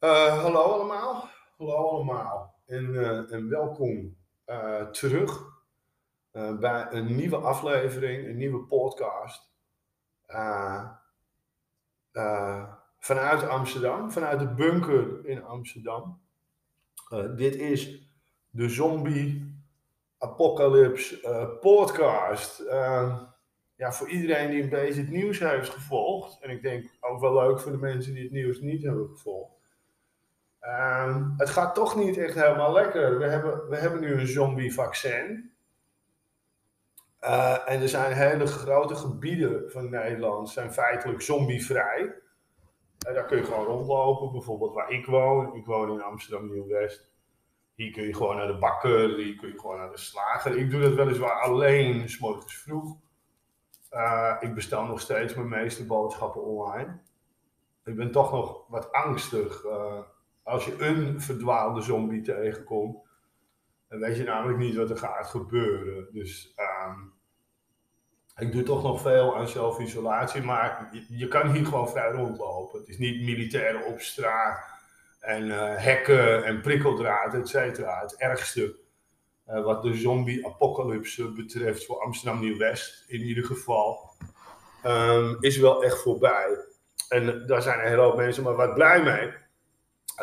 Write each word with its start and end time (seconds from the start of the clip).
Uh, 0.00 0.42
hallo 0.42 0.62
allemaal. 0.62 1.28
Hallo 1.58 1.74
allemaal. 1.74 2.54
En, 2.66 2.84
uh, 2.84 3.32
en 3.32 3.48
welkom 3.48 4.16
uh, 4.46 4.86
terug 4.90 5.54
bij 6.60 6.86
een 6.90 7.16
nieuwe 7.16 7.36
aflevering, 7.36 8.26
een 8.26 8.36
nieuwe 8.36 8.66
podcast. 8.66 9.50
vanuit 12.98 13.48
Amsterdam, 13.48 14.10
vanuit 14.10 14.38
de 14.38 14.54
bunker 14.54 15.26
in 15.26 15.44
Amsterdam. 15.44 16.20
dit 17.36 17.54
is 17.54 18.10
de 18.50 18.68
Zombie 18.68 19.54
Apocalypse 20.18 21.20
podcast. 21.60 22.58
ja, 23.76 23.92
voor 23.92 24.08
iedereen 24.08 24.50
die 24.50 24.62
een 24.62 24.68
beetje 24.68 25.00
het 25.00 25.10
nieuws 25.10 25.38
heeft 25.38 25.68
gevolgd. 25.68 26.40
En 26.40 26.50
ik 26.50 26.62
denk 26.62 26.96
ook 27.00 27.20
wel 27.20 27.34
leuk 27.34 27.60
voor 27.60 27.72
de 27.72 27.78
mensen 27.78 28.14
die 28.14 28.22
het 28.22 28.32
nieuws 28.32 28.60
niet 28.60 28.82
hebben 28.82 29.08
gevolgd. 29.08 29.55
Het 31.36 31.50
gaat 31.50 31.74
toch 31.74 31.96
niet 31.96 32.16
echt 32.16 32.34
helemaal 32.34 32.72
lekker. 32.72 33.18
We 33.18 33.24
hebben, 33.24 33.68
we 33.68 33.76
hebben 33.76 34.00
nu 34.00 34.12
een 34.12 34.26
zombie-vaccin. 34.26 35.54
Uh, 37.20 37.70
en 37.70 37.82
er 37.82 37.88
zijn 37.88 38.12
hele 38.12 38.46
grote 38.46 38.94
gebieden 38.94 39.70
van 39.70 39.90
Nederland 39.90 40.50
zijn 40.50 40.72
feitelijk 40.72 41.20
zombievrij. 41.20 42.02
Uh, 43.08 43.14
daar 43.14 43.24
kun 43.24 43.36
je 43.36 43.44
gewoon 43.44 43.66
rondlopen, 43.66 44.32
bijvoorbeeld 44.32 44.74
waar 44.74 44.90
ik 44.90 45.06
woon. 45.06 45.54
Ik 45.54 45.66
woon 45.66 45.90
in 45.90 46.02
Amsterdam 46.02 46.50
Nieuw-West. 46.50 47.08
Hier 47.74 47.92
kun 47.92 48.02
je 48.02 48.14
gewoon 48.14 48.36
naar 48.36 48.46
de 48.46 48.58
bakker, 48.58 49.14
hier 49.16 49.36
kun 49.36 49.48
je 49.48 49.60
gewoon 49.60 49.76
naar 49.76 49.90
de 49.90 49.98
slager. 49.98 50.56
Ik 50.56 50.70
doe 50.70 50.80
dat 50.80 50.94
weliswaar 50.94 51.40
alleen, 51.40 52.08
s 52.08 52.18
vroeg. 52.46 52.96
Uh, 53.92 54.36
ik 54.40 54.54
bestel 54.54 54.84
nog 54.84 55.00
steeds 55.00 55.34
mijn 55.34 55.48
meeste 55.48 55.86
boodschappen 55.86 56.42
online. 56.42 56.98
Ik 57.84 57.96
ben 57.96 58.10
toch 58.10 58.32
nog 58.32 58.64
wat 58.68 58.92
angstig 58.92 59.64
als 60.46 60.64
je 60.64 60.76
een 60.78 61.20
verdwaalde 61.20 61.80
zombie 61.80 62.22
tegenkomt, 62.22 62.98
dan 63.88 63.98
weet 63.98 64.16
je 64.16 64.24
namelijk 64.24 64.58
niet 64.58 64.76
wat 64.76 64.90
er 64.90 64.98
gaat 64.98 65.26
gebeuren. 65.26 66.08
Dus 66.12 66.52
ehm, 66.56 66.98
ik 68.36 68.52
doe 68.52 68.62
toch 68.62 68.82
nog 68.82 69.00
veel 69.00 69.36
aan 69.36 69.48
zelfisolatie, 69.48 70.42
maar 70.42 70.88
je, 71.08 71.28
kan 71.28 71.50
hier 71.50 71.66
gewoon 71.66 71.88
vrij 71.88 72.10
rondlopen. 72.10 72.78
Het 72.78 72.88
is 72.88 72.98
niet 72.98 73.22
militair 73.22 73.84
op 73.84 74.00
straat 74.00 74.58
en 75.20 75.44
uh, 75.44 75.76
hekken 75.76 76.44
en 76.44 76.60
prikkeldraad, 76.60 77.34
et 77.34 77.48
cetera. 77.48 78.00
Het 78.00 78.16
ergste 78.16 78.76
uh, 79.48 79.64
wat 79.64 79.82
de 79.82 79.94
zombie-apocalypse 79.94 81.32
betreft 81.32 81.84
voor 81.84 82.00
Amsterdam 82.00 82.40
Nieuw-West 82.40 83.04
in 83.06 83.20
ieder 83.20 83.44
geval, 83.44 84.10
um, 84.84 85.36
is 85.40 85.58
wel 85.58 85.84
echt 85.84 86.02
voorbij. 86.02 86.64
En 87.08 87.46
daar 87.46 87.62
zijn 87.62 87.78
een 87.78 87.88
hele 87.88 88.02
hoop 88.02 88.16
mensen 88.16 88.42
maar 88.42 88.56
wat 88.56 88.74
blij 88.74 89.02
mee. 89.02 89.44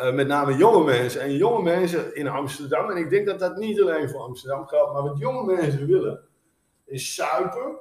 Uh, 0.00 0.12
met 0.12 0.26
name 0.26 0.56
jonge 0.56 0.84
mensen. 0.84 1.20
En 1.20 1.36
jonge 1.36 1.62
mensen 1.62 2.14
in 2.14 2.28
Amsterdam, 2.28 2.90
en 2.90 2.96
ik 2.96 3.10
denk 3.10 3.26
dat 3.26 3.38
dat 3.38 3.56
niet 3.56 3.80
alleen 3.80 4.10
voor 4.10 4.20
Amsterdam 4.20 4.66
geldt, 4.66 4.92
maar 4.92 5.02
wat 5.02 5.18
jonge 5.18 5.54
mensen 5.54 5.86
willen, 5.86 6.20
is 6.84 7.14
suipen, 7.14 7.78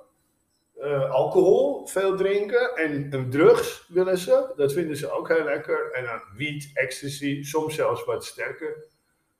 uh, 0.77 1.11
alcohol, 1.11 1.87
veel 1.87 2.15
drinken 2.15 2.75
en, 2.75 3.11
en, 3.11 3.29
drugs 3.29 3.85
willen 3.87 4.17
ze. 4.17 4.53
Dat 4.55 4.73
vinden 4.73 4.97
ze 4.97 5.11
ook 5.11 5.27
heel 5.27 5.43
lekker. 5.43 5.91
En 5.91 6.05
dan 6.05 6.21
wiet, 6.35 6.71
ecstasy, 6.73 7.43
soms 7.43 7.75
zelfs 7.75 8.05
wat 8.05 8.25
sterker. 8.25 8.85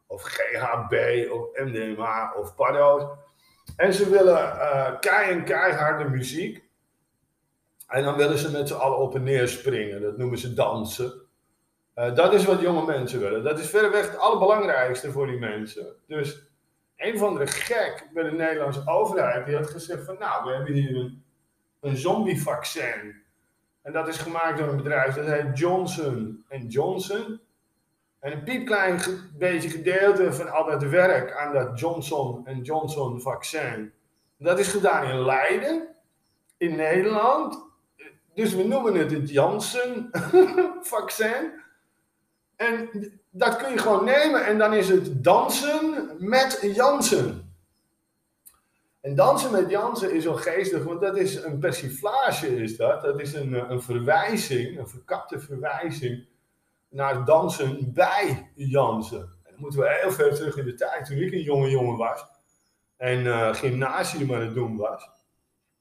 Of 0.08 0.22
GHB, 0.22 0.94
of 1.32 1.48
MDMA, 1.54 2.34
of 2.38 2.56
paddo's. 2.56 3.04
En 3.76 3.94
ze 3.94 4.10
willen 4.10 4.38
uh, 4.38 5.00
kei 5.00 5.32
en 5.32 5.44
keiharde 5.44 6.10
muziek. 6.10 6.64
En 7.88 8.04
dan 8.04 8.18
willen 8.18 8.38
ze 8.38 8.52
met 8.52 8.68
z'n 8.68 8.74
allen 8.74 8.98
op 8.98 9.16
en 9.16 9.24
neer 9.24 9.48
springen. 9.48 10.02
Dat 10.02 10.18
noemen 10.18 10.38
ze 10.38 10.54
dansen. 10.54 11.22
Uh, 11.96 12.16
dat 12.16 12.34
is 12.34 12.46
wat 12.46 12.62
jonge 12.62 12.86
mensen 12.86 13.20
willen. 13.20 13.44
Dat 13.44 13.60
is 13.60 13.70
verreweg 13.70 14.12
het 14.12 14.20
allerbelangrijkste 14.20 15.12
voor 15.12 15.28
die 15.28 15.40
mensen. 15.40 15.96
Dus 16.08 16.48
een 16.98 17.18
van 17.18 17.36
de 17.36 17.48
gek 17.48 18.10
bij 18.14 18.24
de 18.24 18.32
Nederlandse 18.32 18.84
overheid, 18.86 19.46
die 19.46 19.56
had 19.56 19.70
gezegd 19.70 20.06
van 20.06 20.18
nou, 20.20 20.46
we 20.46 20.56
hebben 20.56 20.74
hier 20.74 20.96
een, 20.96 21.24
een 21.80 21.98
zombie-vaccin. 21.98 23.22
En 23.82 23.94
dat 23.94 24.08
is 24.08 24.18
gemaakt 24.18 24.58
door 24.58 24.68
een 24.68 24.78
bedrijf 24.78 25.16
dat 25.16 25.26
heet 25.26 25.58
Johnson 25.58 26.46
Johnson. 26.68 27.40
En 28.20 28.32
een 28.32 28.44
piepklein 28.44 29.02
beetje 29.38 29.70
gedeelte 29.70 30.34
van 30.34 30.52
al 30.52 30.66
dat 30.66 30.84
werk 30.84 31.32
aan 31.36 31.54
dat 31.54 31.80
Johnson 31.80 32.48
Johnson 32.62 33.22
vaccin, 33.22 33.94
dat 34.38 34.60
is 34.60 34.68
gedaan 34.68 35.04
in 35.04 35.26
Leiden, 35.26 35.88
in 36.58 36.76
Nederland. 36.76 37.66
Dus 38.34 38.56
we 38.56 38.64
noemen 38.64 38.96
het 38.96 39.12
het 39.12 39.30
Janssen 39.30 40.10
vaccin. 40.82 41.63
En 42.56 42.90
dat 43.30 43.56
kun 43.56 43.72
je 43.72 43.78
gewoon 43.78 44.06
nemen 44.06 44.46
en 44.46 44.58
dan 44.58 44.74
is 44.74 44.90
het 44.90 45.24
dansen 45.24 46.10
met 46.20 46.60
Jansen. 46.76 47.56
En 49.02 49.16
dansen 49.16 49.52
met 49.52 49.70
Jansen 49.70 50.14
is 50.14 50.24
wel 50.24 50.36
geestig, 50.36 50.84
want 50.84 51.02
dat 51.02 51.18
is 51.18 51.36
een 51.36 51.60
persiflage 51.60 52.62
is 52.64 52.78
dat. 52.78 53.02
Dat 53.02 53.20
is 53.20 53.34
een, 53.34 53.72
een 53.72 53.82
verwijzing, 53.82 54.80
een 54.80 54.88
verkapte 54.88 55.40
verwijzing 55.40 56.28
naar 56.90 57.26
dansen 57.26 57.94
bij 57.94 58.52
Jansen. 58.56 59.20
En 59.20 59.52
dan 59.52 59.60
moeten 59.60 59.80
we 59.80 60.00
heel 60.02 60.12
ver 60.12 60.36
terug 60.36 60.58
in 60.58 60.66
de 60.66 60.74
tijd, 60.74 61.06
toen 61.06 61.18
ik 61.18 61.34
een 61.34 61.42
jonge 61.42 61.70
jongen 61.70 61.98
was. 61.98 62.26
En 62.98 63.20
uh, 63.20 63.54
gymnasium 63.54 64.34
aan 64.34 64.42
het 64.42 64.54
doen 64.54 64.78
was. 64.78 65.10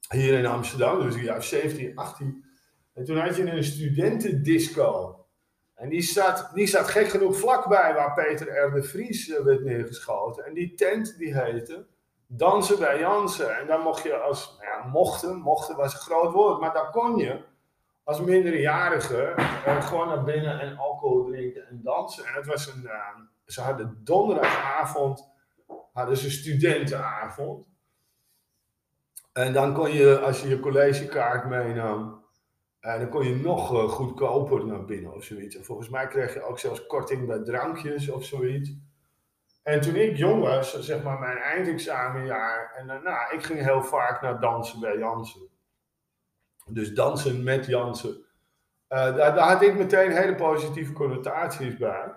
Hier 0.09 0.37
in 0.37 0.45
Amsterdam, 0.45 1.01
dus 1.01 1.15
ik 1.15 1.29
was 1.29 1.49
17, 1.49 1.95
18. 1.95 2.45
En 2.93 3.05
toen 3.05 3.17
had 3.17 3.35
je 3.35 3.51
een 3.51 3.63
studentendisco. 3.63 5.17
En 5.83 5.89
die 5.89 6.01
zat, 6.01 6.49
die 6.53 6.67
zat 6.67 6.87
gek 6.87 7.09
genoeg 7.09 7.37
vlakbij 7.37 7.93
waar 7.93 8.13
Peter 8.13 8.47
R. 8.47 8.73
de 8.73 8.83
Vries 8.83 9.29
eh, 9.29 9.43
werd 9.43 9.63
neergeschoten. 9.63 10.45
En 10.45 10.53
die 10.53 10.73
tent 10.73 11.17
die 11.17 11.37
heette 11.37 11.85
Dansen 12.27 12.79
bij 12.79 12.99
Jansen. 12.99 13.57
En 13.57 13.67
daar 13.67 13.79
mocht 13.79 14.03
je 14.03 14.17
als, 14.17 14.57
nou 14.59 14.69
ja, 14.69 14.89
mochten, 14.89 15.37
mochten 15.37 15.75
was 15.75 15.93
een 15.93 15.99
groot 15.99 16.33
woord, 16.33 16.59
maar 16.59 16.73
daar 16.73 16.89
kon 16.89 17.17
je 17.17 17.41
als 18.03 18.21
minderjarige 18.21 19.33
uh, 19.37 19.87
gewoon 19.87 20.07
naar 20.07 20.23
binnen 20.23 20.59
en 20.59 20.77
alcohol 20.77 21.25
drinken 21.25 21.67
en 21.67 21.81
dansen. 21.83 22.25
En 22.25 22.33
het 22.33 22.45
was 22.45 22.67
een, 22.67 22.81
uh, 22.83 22.91
ze 23.45 23.61
hadden 23.61 24.01
donderdagavond, 24.03 25.29
hadden 25.93 26.17
ze 26.17 26.31
studentenavond. 26.31 27.65
En 29.33 29.53
dan 29.53 29.73
kon 29.73 29.91
je, 29.91 30.19
als 30.19 30.41
je 30.41 30.47
je 30.47 30.59
collegekaart 30.59 31.45
meenam, 31.45 32.22
en 32.83 32.99
dan 32.99 33.09
kon 33.09 33.27
je 33.27 33.35
nog 33.35 33.73
uh, 33.73 33.89
goedkoper 33.89 34.65
naar 34.65 34.85
binnen 34.85 35.13
of 35.13 35.23
zoiets. 35.23 35.55
En 35.55 35.65
volgens 35.65 35.89
mij 35.89 36.07
kreeg 36.07 36.33
je 36.33 36.43
ook 36.43 36.59
zelfs 36.59 36.85
korting 36.85 37.27
bij 37.27 37.39
drankjes 37.39 38.09
of 38.09 38.25
zoiets. 38.25 38.73
En 39.63 39.81
toen 39.81 39.95
ik 39.95 40.17
jong 40.17 40.41
was, 40.41 40.79
zeg 40.79 41.03
maar 41.03 41.19
mijn 41.19 41.37
eindexamenjaar, 41.37 42.73
en 42.75 42.87
uh, 42.87 43.03
nou, 43.03 43.35
ik 43.35 43.43
ging 43.43 43.59
heel 43.59 43.83
vaak 43.83 44.21
naar 44.21 44.39
dansen 44.39 44.79
bij 44.79 44.97
Jansen. 44.97 45.49
Dus 46.65 46.93
dansen 46.93 47.43
met 47.43 47.65
Jansen. 47.65 48.11
Uh, 48.89 49.15
daar, 49.15 49.35
daar, 49.35 49.49
had 49.49 49.61
ik 49.61 49.77
meteen 49.77 50.11
hele 50.11 50.35
positieve 50.35 50.93
connotaties 50.93 51.77
bij. 51.77 52.15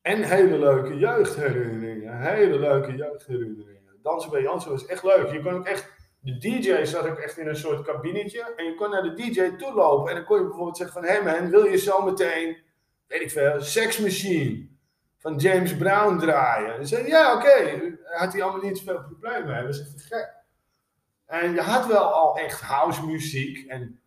En 0.00 0.22
hele 0.22 0.58
leuke 0.58 0.96
jeugdherinneringen. 0.96 2.20
Hele 2.20 2.58
leuke 2.58 2.96
jeugdherinneringen. 2.96 3.98
Dansen 4.02 4.30
bij 4.30 4.42
Jansen 4.42 4.70
was 4.70 4.86
echt 4.86 5.02
leuk. 5.02 5.30
Je 5.30 5.42
kon 5.42 5.54
ook 5.54 5.66
echt 5.66 5.95
de 6.26 6.38
DJ 6.38 6.84
zat 6.84 7.08
ook 7.08 7.18
echt 7.18 7.38
in 7.38 7.48
een 7.48 7.56
soort 7.56 7.86
kabinetje. 7.86 8.54
En 8.56 8.64
je 8.64 8.74
kon 8.74 8.90
naar 8.90 9.02
de 9.02 9.14
DJ 9.14 9.56
toe 9.56 9.72
lopen. 9.72 10.10
En 10.10 10.16
dan 10.16 10.24
kon 10.24 10.36
je 10.36 10.44
bijvoorbeeld 10.44 10.76
zeggen 10.76 11.02
van... 11.02 11.10
Hé 11.10 11.22
hey 11.22 11.40
man, 11.40 11.50
wil 11.50 11.64
je 11.64 11.76
zo 11.76 12.02
meteen... 12.02 12.56
Weet 13.06 13.20
ik 13.20 13.30
veel, 13.30 13.60
Sex 13.60 13.98
Machine 13.98 14.68
van 15.18 15.36
James 15.36 15.76
Brown 15.76 16.18
draaien? 16.18 16.76
En 16.76 16.86
zei 16.86 17.06
ja, 17.06 17.34
oké. 17.34 17.46
Okay. 17.46 17.98
Had 18.04 18.32
hij 18.32 18.42
allemaal 18.42 18.62
niet 18.62 18.78
zoveel 18.78 19.02
probleem 19.02 19.46
mee. 19.46 19.56
Dat 19.56 19.66
was 19.66 19.80
echt 19.80 20.02
gek. 20.02 20.34
En 21.26 21.52
je 21.54 21.60
had 21.60 21.86
wel 21.86 22.12
al 22.12 22.36
echt 22.36 22.60
house 22.60 23.06
muziek. 23.06 23.68
En 23.68 24.00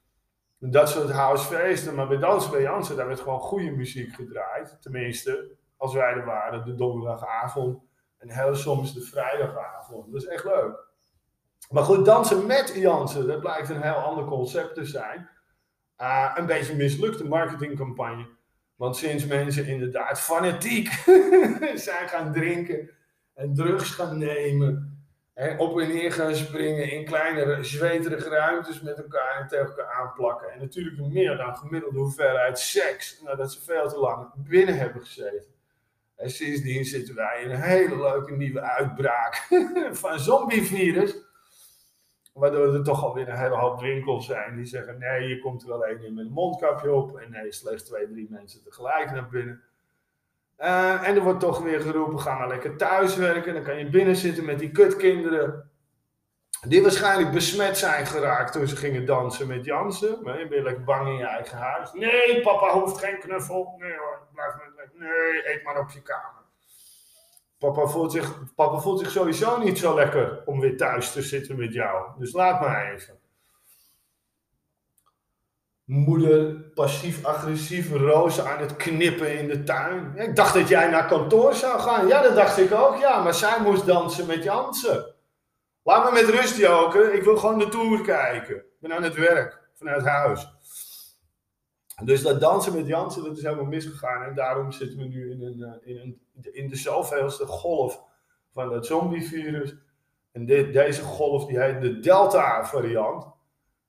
dat 0.57 0.89
soort 0.89 1.11
housefeesten. 1.11 1.95
Maar 1.95 2.07
bij 2.07 2.17
Dansen 2.17 2.51
bij 2.51 2.61
Jansen, 2.61 2.95
daar 2.95 3.07
werd 3.07 3.19
gewoon 3.19 3.39
goede 3.39 3.71
muziek 3.71 4.13
gedraaid. 4.13 4.77
Tenminste, 4.81 5.49
als 5.77 5.93
wij 5.93 6.11
er 6.11 6.25
waren, 6.25 6.65
de 6.65 6.75
donderdagavond. 6.75 7.81
En 8.17 8.29
heel 8.29 8.55
soms 8.55 8.93
de 8.93 9.01
vrijdagavond. 9.01 10.11
Dat 10.11 10.21
is 10.21 10.27
echt 10.27 10.43
leuk. 10.43 10.88
Maar 11.69 11.83
goed, 11.83 12.05
dansen 12.05 12.45
met 12.45 12.73
Jansen, 12.75 13.27
dat 13.27 13.39
blijkt 13.39 13.69
een 13.69 13.81
heel 13.81 13.91
ander 13.91 14.25
concept 14.25 14.75
te 14.75 14.85
zijn. 14.85 15.29
Uh, 16.01 16.31
een 16.35 16.45
beetje 16.45 16.71
een 16.71 16.77
mislukte 16.77 17.27
marketingcampagne. 17.27 18.27
Want 18.75 18.97
sinds 18.97 19.25
mensen 19.25 19.65
inderdaad 19.65 20.19
fanatiek 20.19 20.87
zijn 21.87 22.09
gaan 22.09 22.33
drinken 22.33 22.89
en 23.33 23.53
drugs 23.53 23.89
gaan 23.89 24.17
nemen 24.17 24.99
En 25.33 25.59
op 25.59 25.79
en 25.79 25.87
neer 25.87 26.11
gaan 26.11 26.35
springen 26.35 26.91
in 26.91 27.05
kleinere, 27.05 27.63
zweterige 27.63 28.29
ruimtes 28.29 28.81
met 28.81 28.97
elkaar 28.97 29.41
en 29.41 29.47
tegen 29.47 29.65
elkaar 29.65 29.93
aanplakken. 29.93 30.51
En 30.51 30.59
natuurlijk 30.59 31.07
meer 31.07 31.37
dan 31.37 31.57
gemiddelde 31.57 31.99
hoeveelheid 31.99 32.59
seks, 32.59 33.21
nadat 33.21 33.53
ze 33.53 33.61
veel 33.61 33.89
te 33.89 33.97
lang 33.97 34.27
binnen 34.35 34.77
hebben 34.77 35.01
gezeten. 35.01 35.53
En 36.15 36.29
sindsdien 36.29 36.85
zitten 36.85 37.15
wij 37.15 37.41
in 37.43 37.49
een 37.49 37.61
hele 37.61 37.97
leuke 37.97 38.31
nieuwe 38.31 38.61
uitbraak 38.61 39.47
van 39.91 40.19
zombievirus. 40.19 41.15
Waardoor 42.39 42.73
er 42.73 42.83
toch 42.83 43.03
alweer 43.03 43.29
een 43.29 43.37
hele 43.37 43.55
hoop 43.55 43.79
winkels 43.79 44.25
zijn 44.25 44.55
die 44.55 44.65
zeggen: 44.65 44.97
nee, 44.97 45.27
je 45.27 45.39
komt 45.39 45.63
er 45.63 45.73
alleen 45.73 46.03
in 46.03 46.13
met 46.13 46.25
een 46.25 46.31
mondkapje 46.31 46.91
op. 46.93 47.17
En 47.17 47.31
nee, 47.31 47.51
slechts 47.51 47.83
twee, 47.83 48.07
drie 48.07 48.27
mensen 48.29 48.63
tegelijk 48.63 49.11
naar 49.11 49.29
binnen. 49.29 49.63
Uh, 50.59 51.07
en 51.07 51.15
er 51.15 51.21
wordt 51.21 51.39
toch 51.39 51.59
weer 51.59 51.81
geroepen: 51.81 52.19
ga 52.19 52.37
maar 52.37 52.47
lekker 52.47 52.77
thuiswerken. 52.77 53.53
Dan 53.53 53.63
kan 53.63 53.77
je 53.77 53.89
binnen 53.89 54.15
zitten 54.15 54.45
met 54.45 54.59
die 54.59 54.71
kutkinderen. 54.71 55.69
Die 56.67 56.81
waarschijnlijk 56.81 57.31
besmet 57.31 57.77
zijn 57.77 58.05
geraakt 58.05 58.51
toen 58.51 58.67
ze 58.67 58.75
gingen 58.75 59.05
dansen 59.05 59.47
met 59.47 59.65
Jansen. 59.65 60.23
Maar 60.23 60.39
je 60.39 60.47
bent 60.47 60.63
lekker 60.63 60.83
bang 60.83 61.07
in 61.07 61.17
je 61.17 61.25
eigen 61.25 61.57
huis. 61.57 61.93
Nee, 61.93 62.41
papa 62.41 62.79
hoeft 62.79 62.97
geen 62.97 63.19
knuffel. 63.19 63.75
Nee 63.77 63.97
hoor, 63.97 64.27
blijf 64.33 64.53
met. 64.75 64.99
Nee, 64.99 65.53
eet 65.53 65.63
maar 65.63 65.79
op 65.79 65.89
je 65.89 66.01
kamer. 66.01 66.38
Papa 67.59 67.87
voelt, 67.87 68.11
zich, 68.11 68.53
papa 68.55 68.77
voelt 68.77 68.99
zich 68.99 69.11
sowieso 69.11 69.57
niet 69.57 69.77
zo 69.77 69.95
lekker 69.95 70.41
om 70.45 70.59
weer 70.59 70.77
thuis 70.77 71.11
te 71.11 71.21
zitten 71.21 71.57
met 71.57 71.73
jou. 71.73 72.11
Dus 72.17 72.33
laat 72.33 72.61
maar 72.61 72.93
even. 72.93 73.19
Moeder 75.83 76.53
passief-agressief 76.73 77.91
rozen 77.91 78.49
aan 78.49 78.59
het 78.59 78.75
knippen 78.75 79.37
in 79.37 79.47
de 79.47 79.63
tuin. 79.63 80.13
ik 80.15 80.35
dacht 80.35 80.53
dat 80.53 80.67
jij 80.67 80.89
naar 80.89 81.07
kantoor 81.07 81.53
zou 81.53 81.79
gaan. 81.79 82.07
Ja, 82.07 82.21
dat 82.21 82.35
dacht 82.35 82.57
ik 82.57 82.73
ook. 82.73 82.97
Ja, 82.97 83.23
maar 83.23 83.33
zij 83.33 83.59
moest 83.61 83.85
dansen 83.85 84.25
met 84.25 84.43
Jansen. 84.43 85.15
Laat 85.83 86.03
me 86.03 86.21
met 86.21 86.29
rust 86.29 86.57
joken. 86.57 87.15
Ik 87.15 87.23
wil 87.23 87.37
gewoon 87.37 87.59
de 87.59 87.69
tour 87.69 88.01
kijken. 88.01 88.55
Ik 88.55 88.79
ben 88.79 88.95
aan 88.95 89.03
het 89.03 89.15
werk, 89.15 89.59
vanuit 89.73 90.05
huis. 90.05 90.58
Dus 92.03 92.21
dat 92.21 92.39
dansen 92.39 92.75
met 92.75 92.87
Jansen, 92.87 93.23
dat 93.23 93.37
is 93.37 93.43
helemaal 93.43 93.65
misgegaan. 93.65 94.23
En 94.23 94.35
daarom 94.35 94.71
zitten 94.71 94.97
we 94.97 95.03
nu 95.03 95.31
in, 95.31 95.41
een, 95.41 95.63
eh, 95.63 95.95
in, 95.95 95.97
een, 95.97 96.53
in 96.53 96.67
de 96.67 96.75
zoveelste 96.75 97.45
golf 97.45 98.03
van 98.51 98.73
het 98.73 98.85
zombievirus. 98.85 99.75
En 100.31 100.45
deze 100.45 101.01
golf 101.01 101.45
die 101.45 101.59
heet 101.59 101.81
de 101.81 101.99
Delta-variant. 101.99 103.27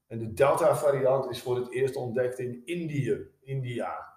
En 0.07 0.19
de 0.19 0.33
Delta-variant 0.33 1.31
is 1.31 1.43
voor 1.43 1.57
het 1.57 1.73
eerst 1.73 1.97
ontdekt 1.97 2.39
in 2.39 2.63
Indië. 2.65 3.29
India. 3.41 4.09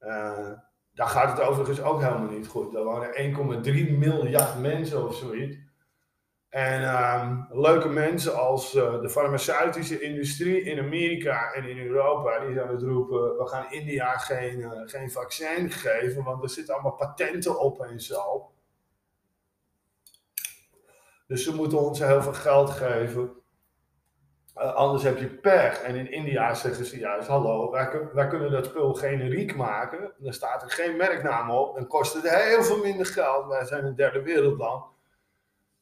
Uh, 0.00 0.50
daar 0.94 1.08
gaat 1.08 1.38
het 1.38 1.46
overigens 1.46 1.82
ook 1.82 2.00
helemaal 2.00 2.30
niet 2.30 2.46
goed. 2.46 2.74
Er 2.74 2.84
waren 2.84 3.34
1,3 3.64 3.98
miljard 3.98 4.60
mensen 4.60 5.06
of 5.06 5.14
zoiets. 5.14 5.56
En 6.50 6.82
um, 6.82 7.46
leuke 7.50 7.88
mensen 7.88 8.34
als 8.34 8.74
uh, 8.74 9.00
de 9.00 9.10
farmaceutische 9.10 10.00
industrie 10.00 10.62
in 10.62 10.78
Amerika 10.78 11.52
en 11.52 11.64
in 11.64 11.78
Europa, 11.78 12.38
die 12.38 12.54
zijn 12.54 12.68
het 12.68 12.82
roepen, 12.82 13.36
we 13.38 13.46
gaan 13.46 13.72
India 13.72 14.16
geen, 14.16 14.58
uh, 14.58 14.70
geen 14.84 15.10
vaccin 15.10 15.70
geven, 15.70 16.24
want 16.24 16.42
er 16.42 16.50
zitten 16.50 16.74
allemaal 16.74 16.92
patenten 16.92 17.60
op 17.60 17.80
en 17.80 18.00
zo. 18.00 18.50
Dus 21.26 21.44
ze 21.44 21.54
moeten 21.54 21.78
ons 21.78 21.98
heel 21.98 22.22
veel 22.22 22.32
geld 22.32 22.70
geven. 22.70 23.30
Uh, 24.56 24.74
anders 24.74 25.02
heb 25.02 25.18
je 25.18 25.28
pech. 25.28 25.82
En 25.82 25.94
in 25.94 26.10
India 26.10 26.54
zeggen 26.54 26.84
ze 26.84 26.98
juist, 26.98 27.28
hallo, 27.28 27.70
wij, 27.70 28.08
wij 28.12 28.28
kunnen 28.28 28.50
dat 28.50 28.66
spul 28.66 28.94
generiek 28.94 29.56
maken. 29.56 30.12
Dan 30.18 30.32
staat 30.32 30.62
er 30.62 30.70
geen 30.70 30.96
merknaam 30.96 31.50
op. 31.50 31.74
Dan 31.74 31.86
kost 31.86 32.14
het 32.14 32.30
heel 32.30 32.62
veel 32.62 32.82
minder 32.82 33.06
geld. 33.06 33.46
Wij 33.46 33.64
zijn 33.64 33.84
een 33.84 33.96
derde 33.96 34.22
wereldland. 34.22 34.84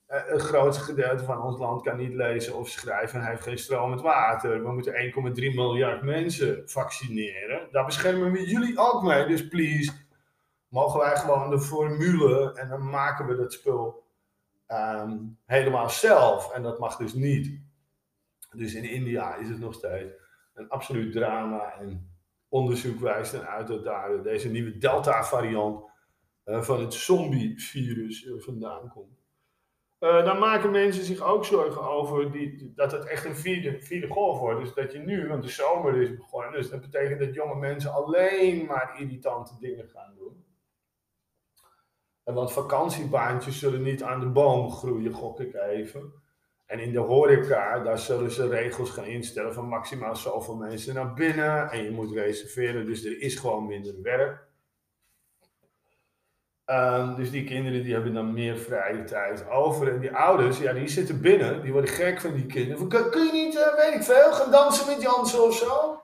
Het 0.08 0.42
grootste 0.42 0.84
gedeelte 0.84 1.24
van 1.24 1.42
ons 1.42 1.58
land 1.58 1.82
kan 1.82 1.96
niet 1.96 2.14
lezen 2.14 2.56
of 2.56 2.68
schrijven 2.68 3.20
en 3.20 3.26
heeft 3.26 3.42
geen 3.42 3.58
stromend 3.58 4.00
water. 4.00 4.62
We 4.62 4.72
moeten 4.72 5.12
1,3 5.36 5.54
miljard 5.54 6.02
mensen 6.02 6.62
vaccineren. 6.68 7.68
Daar 7.70 7.84
beschermen 7.84 8.32
we 8.32 8.48
jullie 8.48 8.78
ook 8.78 9.02
mee. 9.02 9.26
Dus 9.26 9.48
please, 9.48 9.92
mogen 10.68 11.00
wij 11.00 11.16
gewoon 11.16 11.50
de 11.50 11.60
formule 11.60 12.52
en 12.54 12.68
dan 12.68 12.90
maken 12.90 13.26
we 13.26 13.36
dat 13.36 13.52
spul 13.52 14.06
um, 14.68 15.38
helemaal 15.46 15.90
zelf. 15.90 16.52
En 16.52 16.62
dat 16.62 16.78
mag 16.78 16.96
dus 16.96 17.12
niet. 17.12 17.60
Dus 18.52 18.74
in 18.74 18.84
India 18.84 19.34
is 19.34 19.48
het 19.48 19.58
nog 19.58 19.74
steeds 19.74 20.12
een 20.54 20.68
absoluut 20.68 21.12
drama. 21.12 21.74
En 21.78 22.10
onderzoek 22.48 23.00
wijst 23.00 23.32
dan 23.32 23.46
uit 23.46 23.66
dat 23.66 23.84
daar 23.84 24.22
deze 24.22 24.48
nieuwe 24.50 24.78
Delta-variant 24.78 25.84
uh, 26.44 26.62
van 26.62 26.80
het 26.80 26.94
zombie-virus 26.94 28.24
uh, 28.24 28.40
vandaan 28.40 28.88
komt. 28.88 29.16
Uh, 30.00 30.24
dan 30.24 30.38
maken 30.38 30.70
mensen 30.70 31.04
zich 31.04 31.20
ook 31.20 31.44
zorgen 31.44 31.82
over 31.82 32.32
die, 32.32 32.72
dat 32.74 32.92
het 32.92 33.04
echt 33.04 33.24
een 33.24 33.36
vierde, 33.36 33.80
vierde 33.80 34.06
golf 34.06 34.38
wordt. 34.38 34.60
Dus 34.60 34.74
dat 34.74 34.92
je 34.92 34.98
nu, 34.98 35.28
want 35.28 35.42
de 35.42 35.48
zomer 35.48 36.02
is 36.02 36.16
begonnen, 36.16 36.52
dus 36.52 36.70
dat 36.70 36.80
betekent 36.80 37.20
dat 37.20 37.34
jonge 37.34 37.56
mensen 37.56 37.92
alleen 37.92 38.66
maar 38.66 38.94
irritante 38.98 39.52
dingen 39.60 39.88
gaan 39.88 40.14
doen. 40.18 40.44
En 42.24 42.34
want 42.34 42.52
vakantiebaantjes 42.52 43.58
zullen 43.58 43.82
niet 43.82 44.02
aan 44.02 44.20
de 44.20 44.26
boom 44.26 44.70
groeien, 44.70 45.12
gok 45.12 45.40
ik 45.40 45.54
even. 45.54 46.12
En 46.66 46.78
in 46.78 46.92
de 46.92 46.98
horeca, 46.98 47.78
daar 47.78 47.98
zullen 47.98 48.30
ze 48.30 48.48
regels 48.48 48.90
gaan 48.90 49.04
instellen 49.04 49.54
van 49.54 49.68
maximaal 49.68 50.16
zoveel 50.16 50.56
mensen 50.56 50.94
naar 50.94 51.14
binnen. 51.14 51.70
En 51.70 51.84
je 51.84 51.90
moet 51.90 52.12
reserveren, 52.12 52.86
dus 52.86 53.04
er 53.04 53.20
is 53.20 53.36
gewoon 53.36 53.66
minder 53.66 54.02
werk. 54.02 54.47
Um, 56.70 57.14
dus 57.16 57.30
die 57.30 57.44
kinderen 57.44 57.82
die 57.82 57.92
hebben 57.92 58.14
dan 58.14 58.32
meer 58.32 58.56
vrije 58.56 59.04
tijd 59.04 59.48
over. 59.50 59.92
En 59.92 60.00
die 60.00 60.12
ouders, 60.12 60.58
ja, 60.58 60.72
die 60.72 60.88
zitten 60.88 61.20
binnen. 61.20 61.62
Die 61.62 61.72
worden 61.72 61.90
gek 61.90 62.20
van 62.20 62.34
die 62.34 62.46
kinderen. 62.46 62.88
Kun 62.88 63.26
je 63.26 63.32
niet, 63.32 63.54
uh, 63.54 63.74
weet 63.76 63.94
ik 63.94 64.02
veel, 64.02 64.32
gaan 64.32 64.50
dansen 64.50 64.86
met 64.86 65.02
Jansen 65.02 65.44
of 65.44 65.56
zo? 65.56 66.02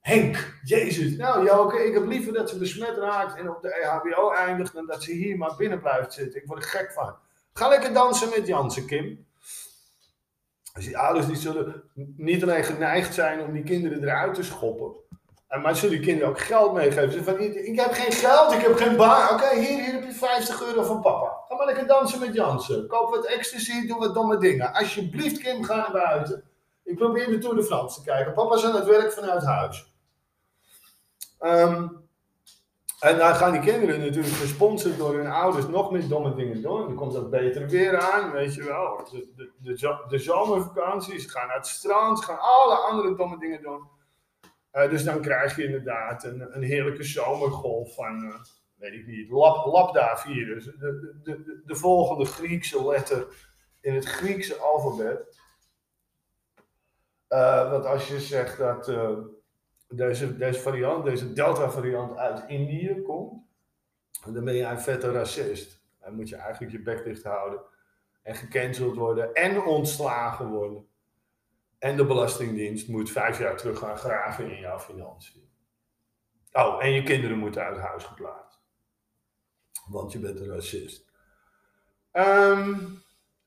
Henk, 0.00 0.54
Jezus. 0.64 1.16
Nou 1.16 1.46
Joke, 1.46 1.84
ik 1.84 1.94
heb 1.94 2.06
liever 2.06 2.32
dat 2.32 2.50
ze 2.50 2.58
besmet 2.58 2.96
raakt 2.96 3.38
en 3.38 3.50
op 3.50 3.62
de 3.62 3.74
EHBO 3.74 4.32
eindigt... 4.32 4.74
dan 4.74 4.86
dat 4.86 5.02
ze 5.02 5.12
hier 5.12 5.36
maar 5.36 5.56
binnen 5.56 5.80
blijft 5.80 6.12
zitten. 6.12 6.40
Ik 6.40 6.46
word 6.46 6.62
er 6.62 6.68
gek 6.68 6.92
van. 6.92 7.14
Ga 7.52 7.68
lekker 7.68 7.92
dansen 7.92 8.28
met 8.28 8.46
Jansen, 8.46 8.86
Kim. 8.86 9.26
Dus 10.74 10.84
die 10.84 10.98
ouders 10.98 11.26
die 11.26 11.36
zullen 11.36 11.82
niet 12.16 12.42
alleen 12.42 12.64
geneigd 12.64 13.14
zijn 13.14 13.40
om 13.40 13.52
die 13.52 13.62
kinderen 13.62 14.02
eruit 14.02 14.34
te 14.34 14.42
schoppen... 14.42 14.92
En 15.48 15.60
maar 15.60 15.76
zullen 15.76 15.96
die 15.96 16.06
kinderen 16.06 16.30
ook 16.30 16.40
geld 16.40 16.72
meegeven? 16.72 17.12
Ze 17.12 17.24
van, 17.24 17.40
ik 17.40 17.80
heb 17.80 17.92
geen 17.92 18.12
geld, 18.12 18.52
ik 18.52 18.60
heb 18.60 18.76
geen 18.76 18.96
baan. 18.96 19.34
Oké, 19.34 19.54
hier, 19.54 19.82
hier 19.82 19.92
heb 19.92 20.04
je 20.04 20.12
50 20.12 20.62
euro 20.62 20.82
van 20.82 21.00
papa. 21.00 21.44
Ga 21.48 21.54
maar 21.54 21.66
lekker 21.66 21.86
dansen 21.86 22.20
met 22.20 22.34
Jansen. 22.34 22.86
Koop 22.86 23.10
wat 23.10 23.24
ecstasy, 23.24 23.86
doe 23.86 23.98
wat 23.98 24.14
domme 24.14 24.38
dingen. 24.38 24.72
Alsjeblieft, 24.72 25.38
Kim, 25.38 25.64
ga 25.64 25.76
naar 25.76 25.92
buiten. 25.92 26.44
Ik 26.84 26.96
probeer 26.96 27.26
de 27.26 27.38
Tour 27.38 27.56
de 27.56 27.64
France 27.64 28.00
te 28.00 28.10
kijken. 28.10 28.34
Papa 28.34 28.54
is 28.54 28.64
aan 28.64 28.74
het 28.74 28.86
werk 28.86 29.12
vanuit 29.12 29.44
huis. 29.44 29.92
Um, 31.40 32.08
en 32.98 33.18
dan 33.18 33.34
gaan 33.34 33.52
die 33.52 33.60
kinderen 33.60 34.00
natuurlijk 34.00 34.34
gesponsord 34.34 34.98
door 34.98 35.14
hun 35.14 35.26
ouders 35.26 35.68
nog 35.68 35.90
meer 35.90 36.08
domme 36.08 36.34
dingen 36.34 36.62
doen. 36.62 36.86
Dan 36.86 36.94
komt 36.94 37.12
dat 37.12 37.30
beter 37.30 37.68
weer 37.68 37.98
aan, 37.98 38.30
weet 38.30 38.54
je 38.54 38.64
wel. 38.64 39.08
De, 39.10 39.50
de, 39.58 40.04
de, 40.08 40.18
zomervakanties, 40.18 41.26
gaan 41.26 41.46
naar 41.46 41.56
het 41.56 41.66
strand, 41.66 42.18
ze 42.18 42.24
gaan 42.24 42.40
alle 42.40 42.74
andere 42.74 43.14
domme 43.14 43.38
dingen 43.38 43.62
doen. 43.62 43.96
Uh, 44.72 44.90
dus 44.90 45.04
dan 45.04 45.20
krijg 45.20 45.56
je 45.56 45.64
inderdaad 45.64 46.24
een, 46.24 46.56
een 46.56 46.62
heerlijke 46.62 47.02
zomergolf 47.02 47.94
van, 47.94 48.24
uh, 48.24 48.34
weet 48.74 48.92
ik 48.92 49.06
niet, 49.06 49.30
lab, 49.30 49.66
Labda-virus. 49.66 50.64
De, 50.64 50.72
de, 50.78 51.18
de, 51.22 51.62
de, 51.66 51.74
volgende 51.74 52.24
Griekse 52.24 52.86
letter 52.86 53.26
in 53.80 53.94
het 53.94 54.04
Griekse 54.04 54.56
alfabet. 54.56 55.36
Uh, 57.28 57.70
want 57.70 57.84
als 57.84 58.08
je 58.08 58.20
zegt 58.20 58.58
dat 58.58 58.92
deze, 59.88 60.36
deze 60.36 60.60
variant, 60.60 61.04
deze 61.04 61.32
Delta-variant 61.32 62.16
uit 62.16 62.44
Indië 62.48 63.02
komt, 63.02 63.42
dan 64.24 64.44
ben 64.44 64.54
je 64.54 64.64
een 64.64 64.80
vette 64.80 65.10
racist. 65.12 65.80
Dan 66.00 66.14
moet 66.14 66.28
je 66.28 66.36
eigenlijk 66.36 66.72
je 66.72 66.82
bek 66.82 67.04
dicht 67.04 67.22
houden 67.22 67.60
en 68.22 68.34
gecanceld 68.34 68.96
worden 68.96 69.34
en 69.34 69.62
ontslagen 69.62 70.46
worden. 70.46 70.87
En 71.78 71.96
de 71.96 72.06
Belastingdienst 72.06 72.88
moet 72.88 73.10
vijf 73.10 73.38
jaar 73.38 73.56
terug 73.56 73.78
gaan 73.78 73.96
graven 73.96 74.50
in 74.50 74.60
jouw 74.60 74.78
financiën. 74.78 75.48
Oh, 76.52 76.84
en 76.84 76.92
je 76.92 77.02
kinderen 77.02 77.38
moeten 77.38 77.62
uit 77.62 77.78
huis 77.78 78.04
geplaatst. 78.04 78.60
Want 79.88 80.12
je 80.12 80.18
bent 80.18 80.40
een 80.40 80.48
racist. 80.48 81.06
Um, 82.12 83.02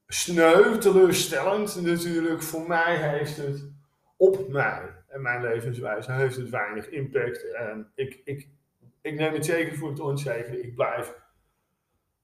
sneu, 0.08 0.78
teleurstellend 0.78 1.82
natuurlijk. 1.82 2.42
Voor 2.42 2.68
mij 2.68 3.10
heeft 3.10 3.38
het 3.38 3.72
op 4.18 4.48
mij 4.48 5.04
en 5.08 5.22
mijn 5.22 5.42
levenswijze 5.42 6.12
heeft 6.12 6.36
het 6.36 6.50
weinig 6.50 6.90
impact. 6.90 7.52
En 7.52 7.92
ik, 7.96 8.22
ik, 8.24 8.48
ik 9.02 9.14
neem 9.14 9.34
het 9.34 9.46
zeker 9.46 9.78
voor 9.78 9.90
het 9.90 10.00
onzeker. 10.00 10.64
Ik 10.64 10.76
blijf 10.76 11.16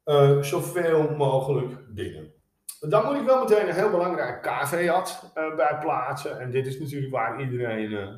uh, 0.06 0.42
zoveel 0.42 1.16
mogelijk 1.16 1.94
binnen. 1.94 2.34
Dan 2.80 3.06
moet 3.06 3.16
ik 3.16 3.26
wel 3.26 3.40
meteen 3.40 3.68
een 3.68 3.74
heel 3.74 3.90
belangrijk 3.90 4.42
caveat 4.42 5.32
uh, 5.36 5.56
bij 5.56 5.78
plaatsen. 5.80 6.40
En 6.40 6.52
dit 6.52 6.68
is 6.68 6.80
natuurlijk 6.80 7.12
waar 7.12 7.42
iedereen 7.42 7.92
uh, 7.92 8.16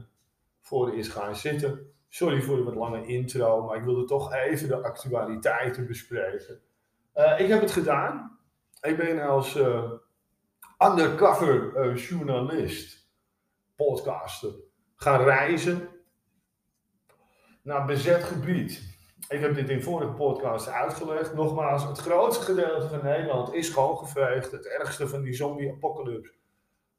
voor 0.61 0.95
is 0.95 1.07
gaan 1.07 1.35
zitten. 1.35 1.93
Sorry 2.09 2.41
voor 2.41 2.55
de 2.55 2.63
wat 2.63 2.75
lange 2.75 3.05
intro, 3.05 3.63
maar 3.63 3.77
ik 3.77 3.83
wilde 3.83 4.05
toch 4.05 4.33
even 4.33 4.67
de 4.67 4.83
actualiteiten 4.83 5.87
bespreken. 5.87 6.61
Uh, 7.15 7.39
ik 7.39 7.47
heb 7.47 7.61
het 7.61 7.71
gedaan. 7.71 8.39
Ik 8.81 8.97
ben 8.97 9.21
als 9.21 9.59
undercover 10.79 11.93
journalist, 11.95 13.09
podcaster, 13.75 14.53
gaan 14.95 15.23
reizen 15.23 15.87
naar 17.61 17.85
bezet 17.85 18.23
gebied. 18.23 18.88
Ik 19.29 19.41
heb 19.41 19.55
dit 19.55 19.69
in 19.69 19.83
vorige 19.83 20.11
podcast 20.11 20.67
uitgelegd. 20.67 21.33
Nogmaals, 21.33 21.83
het 21.83 21.97
grootste 21.97 22.43
gedeelte 22.43 22.87
van 22.87 23.03
Nederland 23.03 23.53
is 23.53 23.67
schoongeveegd. 23.67 24.51
Het 24.51 24.67
ergste 24.67 25.07
van 25.07 25.21
die 25.21 25.33
zombie-apocalypse 25.33 26.33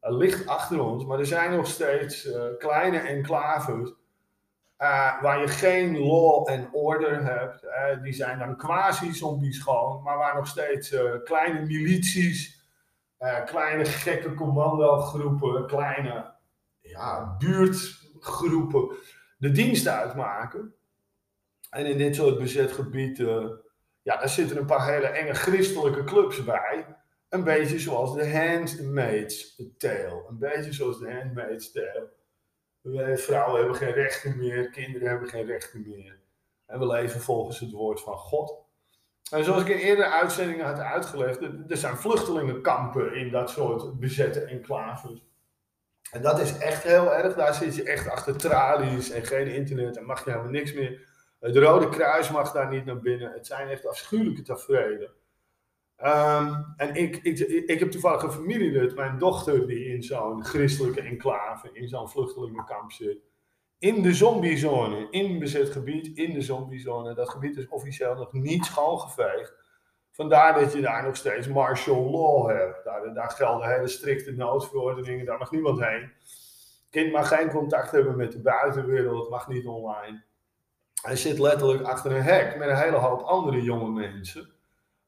ligt 0.01 0.47
achter 0.47 0.81
ons. 0.81 1.05
Maar 1.05 1.19
er 1.19 1.27
zijn 1.27 1.57
nog 1.57 1.67
steeds 1.67 2.27
uh, 2.27 2.43
kleine 2.59 2.99
enclaves 2.99 3.89
uh, 4.79 5.23
waar 5.23 5.41
je 5.41 5.49
geen 5.49 5.99
law 5.99 6.49
and 6.49 6.69
order 6.73 7.25
hebt. 7.25 7.65
Uh, 7.65 8.03
die 8.03 8.13
zijn 8.13 8.39
dan 8.39 8.57
quasi-zombies 8.57 9.59
schoon, 9.59 10.03
maar 10.03 10.19
waar 10.19 10.35
nog 10.35 10.47
steeds 10.47 10.97
kleine 11.25 11.61
milities, 11.61 12.65
kleine 13.45 13.85
gekke 13.85 14.35
commandogroepen, 14.35 15.67
kleine 15.67 16.33
ja, 16.81 17.37
buurtgroepen 17.39 18.97
de 19.39 19.51
dienst 19.51 19.89
uitmaken. 19.89 20.75
En 21.71 21.87
in 21.87 21.99
dit 21.99 22.15
soort 22.15 22.39
bezet 22.39 22.73
gebieden, 22.73 23.61
ja, 24.03 24.17
daar 24.17 24.29
zitten 24.29 24.57
een 24.57 24.67
paar 24.67 24.93
hele 24.93 25.07
enge 25.07 25.35
christelijke 25.35 26.05
clubs 26.05 26.45
bij. 26.45 26.87
Een 27.29 27.45
beetje 27.45 27.79
zoals 27.79 28.15
de 28.15 28.37
Handmaid's 28.37 29.57
Tale. 29.79 30.25
Een 30.29 30.39
beetje 30.39 30.73
zoals 30.73 30.99
de 30.99 31.13
Handmaid's 31.13 31.73
Tale. 31.73 32.11
Wij 32.81 33.19
vrouwen 33.19 33.59
hebben 33.59 33.77
geen 33.77 33.93
rechten 33.93 34.37
meer, 34.37 34.71
kinderen 34.71 35.09
hebben 35.09 35.29
geen 35.29 35.47
rechten 35.47 35.85
meer. 35.87 36.19
En 36.67 36.79
we 36.79 36.87
leven 36.87 37.21
volgens 37.21 37.61
het 37.61 37.71
woord 37.71 38.01
van 38.01 38.17
God. 38.17 38.69
En 39.31 39.45
zoals 39.45 39.63
ik 39.63 39.69
in 39.69 39.79
eerdere 39.79 40.09
uitzendingen 40.09 40.67
had 40.67 40.79
uitgelegd, 40.79 41.43
er 41.69 41.77
zijn 41.77 41.97
vluchtelingenkampen 41.97 43.15
in 43.15 43.31
dat 43.31 43.51
soort 43.51 43.99
bezette 44.01 44.41
enclaves. 44.41 45.23
En 46.11 46.23
dat 46.23 46.41
is 46.41 46.59
echt 46.59 46.83
heel 46.83 47.15
erg. 47.15 47.35
Daar 47.35 47.55
zit 47.55 47.77
je 47.77 47.83
echt 47.83 48.09
achter 48.09 48.37
tralies 48.37 49.11
en 49.11 49.25
geen 49.25 49.47
internet 49.47 49.97
en 49.97 50.05
mag 50.05 50.25
je 50.25 50.31
helemaal 50.31 50.53
niks 50.53 50.73
meer. 50.73 51.09
Het 51.41 51.57
Rode 51.57 51.89
Kruis 51.89 52.31
mag 52.31 52.53
daar 52.53 52.69
niet 52.69 52.85
naar 52.85 53.01
binnen. 53.01 53.33
Het 53.33 53.47
zijn 53.47 53.69
echt 53.69 53.87
afschuwelijke 53.87 54.43
tafereelen. 54.43 55.11
Um, 56.05 56.75
en 56.77 56.95
ik, 56.95 57.17
ik, 57.17 57.39
ik 57.67 57.79
heb 57.79 57.91
toevallig 57.91 58.23
een 58.23 58.33
familielid, 58.33 58.95
mijn 58.95 59.19
dochter, 59.19 59.67
die 59.67 59.85
in 59.85 60.03
zo'n 60.03 60.45
christelijke 60.45 61.01
enclave, 61.01 61.71
in 61.73 61.89
zo'n 61.89 62.11
vluchtelingenkamp 62.11 62.93
zit. 62.93 63.19
In 63.79 64.03
de 64.03 64.15
zombiezone, 64.15 65.07
in 65.11 65.39
bezet 65.39 65.71
gebied, 65.71 66.17
in 66.17 66.33
de 66.33 66.41
zombiezone. 66.41 67.15
Dat 67.15 67.29
gebied 67.29 67.57
is 67.57 67.69
officieel 67.69 68.15
nog 68.15 68.33
niet 68.33 68.65
schoongeveegd. 68.65 69.55
Vandaar 70.11 70.61
dat 70.61 70.73
je 70.73 70.81
daar 70.81 71.05
nog 71.05 71.17
steeds 71.17 71.49
martial 71.49 72.11
law 72.11 72.49
hebt. 72.49 72.85
Daar, 72.85 73.15
daar 73.15 73.31
gelden 73.31 73.69
hele 73.69 73.89
strikte 73.89 74.33
noodverordeningen, 74.33 75.27
daar 75.27 75.39
mag 75.39 75.51
niemand 75.51 75.85
heen. 75.85 76.13
Kind 76.91 77.13
mag 77.13 77.29
geen 77.29 77.51
contact 77.51 77.91
hebben 77.91 78.17
met 78.17 78.33
de 78.33 78.41
buitenwereld, 78.41 79.31
mag 79.31 79.49
niet 79.49 79.67
online. 79.67 80.25
Hij 81.03 81.17
zit 81.17 81.39
letterlijk 81.39 81.83
achter 81.83 82.13
een 82.13 82.23
hek 82.23 82.57
met 82.57 82.69
een 82.69 82.77
hele 82.77 82.97
hoop 82.97 83.21
andere 83.21 83.63
jonge 83.63 83.91
mensen. 83.91 84.49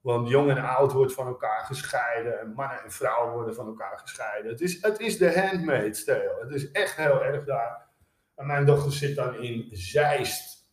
Want 0.01 0.29
jong 0.29 0.51
en 0.51 0.65
oud 0.65 0.93
wordt 0.93 1.13
van 1.13 1.27
elkaar 1.27 1.65
gescheiden. 1.65 2.41
En 2.41 2.53
mannen 2.53 2.83
en 2.85 2.91
vrouwen 2.91 3.33
worden 3.33 3.55
van 3.55 3.67
elkaar 3.67 3.99
gescheiden. 3.99 4.51
Het 4.51 4.61
is, 4.61 4.83
het 4.83 5.01
is 5.01 5.19
de 5.19 5.41
handmade 5.41 6.05
tale. 6.05 6.39
Het 6.41 6.53
is 6.53 6.71
echt 6.71 6.97
heel 6.97 7.25
erg 7.25 7.45
daar. 7.45 7.89
En 8.35 8.47
mijn 8.47 8.67
dochter 8.67 8.93
zit 8.93 9.17
dan 9.17 9.35
in 9.35 9.69
Zeist. 9.73 10.71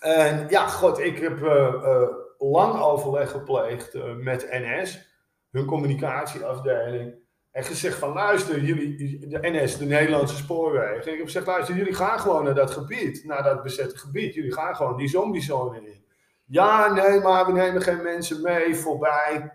En 0.00 0.48
ja, 0.48 0.66
god, 0.66 0.98
ik 0.98 1.18
heb 1.18 1.38
uh, 1.38 1.72
uh, 1.82 2.08
lang 2.38 2.80
overleg 2.80 3.30
gepleegd 3.30 3.94
uh, 3.94 4.14
met 4.14 4.48
NS. 4.50 5.14
Hun 5.50 5.64
communicatieafdeling. 5.64 7.14
En 7.56 7.64
gezegd 7.64 7.98
van 7.98 8.12
luister, 8.12 8.60
jullie, 8.60 9.18
de 9.28 9.38
NS, 9.42 9.78
de 9.78 9.84
Nederlandse 9.84 10.36
spoorwegen. 10.36 11.12
Ik 11.12 11.16
heb 11.16 11.24
gezegd, 11.24 11.46
luister, 11.46 11.76
jullie 11.76 11.94
gaan 11.94 12.18
gewoon 12.18 12.44
naar 12.44 12.54
dat 12.54 12.70
gebied. 12.70 13.24
Naar 13.24 13.42
dat 13.42 13.62
bezette 13.62 13.98
gebied. 13.98 14.34
Jullie 14.34 14.52
gaan 14.52 14.76
gewoon 14.76 14.96
die 14.96 15.08
zombiezone 15.08 15.76
in. 15.76 16.04
Ja, 16.44 16.92
nee, 16.92 17.20
maar 17.20 17.46
we 17.46 17.52
nemen 17.52 17.82
geen 17.82 18.02
mensen 18.02 18.42
mee 18.42 18.76
voorbij. 18.76 19.52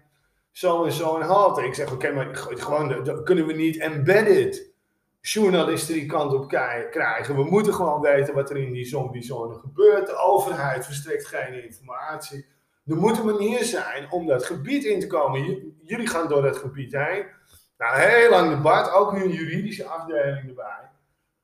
Zo 0.51 0.83
en 0.83 0.91
zo 0.91 1.17
en 1.17 1.27
halte. 1.27 1.63
Ik 1.63 1.73
zeg, 1.73 1.91
oké, 1.91 2.11
maar 2.11 2.27
gewoon, 2.33 3.23
kunnen 3.23 3.45
we 3.45 3.53
niet 3.53 3.77
embedded 3.77 4.73
journalisten 5.21 5.93
die 5.93 6.05
kant 6.05 6.33
op 6.33 6.47
krijgen. 6.91 7.35
We 7.35 7.43
moeten 7.43 7.73
gewoon 7.73 8.01
weten 8.01 8.33
wat 8.33 8.49
er 8.49 8.57
in 8.57 8.71
die 8.71 8.85
zombiezone 8.85 9.55
gebeurt. 9.55 10.07
De 10.07 10.17
overheid 10.17 10.85
verstrekt 10.85 11.27
geen 11.27 11.63
informatie. 11.63 12.45
Er 12.85 12.95
moet 12.95 13.17
een 13.17 13.25
manier 13.25 13.63
zijn 13.63 14.11
om 14.11 14.27
dat 14.27 14.45
gebied 14.45 14.83
in 14.83 14.99
te 14.99 15.07
komen. 15.07 15.73
jullie 15.81 16.07
gaan 16.07 16.27
door 16.27 16.41
dat 16.41 16.57
gebied 16.57 16.91
heen. 16.91 17.39
Nou, 17.81 17.99
heel 17.99 18.29
lang 18.29 18.49
debat, 18.49 18.91
ook 18.91 19.13
nu 19.13 19.23
een 19.23 19.31
juridische 19.31 19.85
afdeling 19.85 20.47
erbij. 20.47 20.89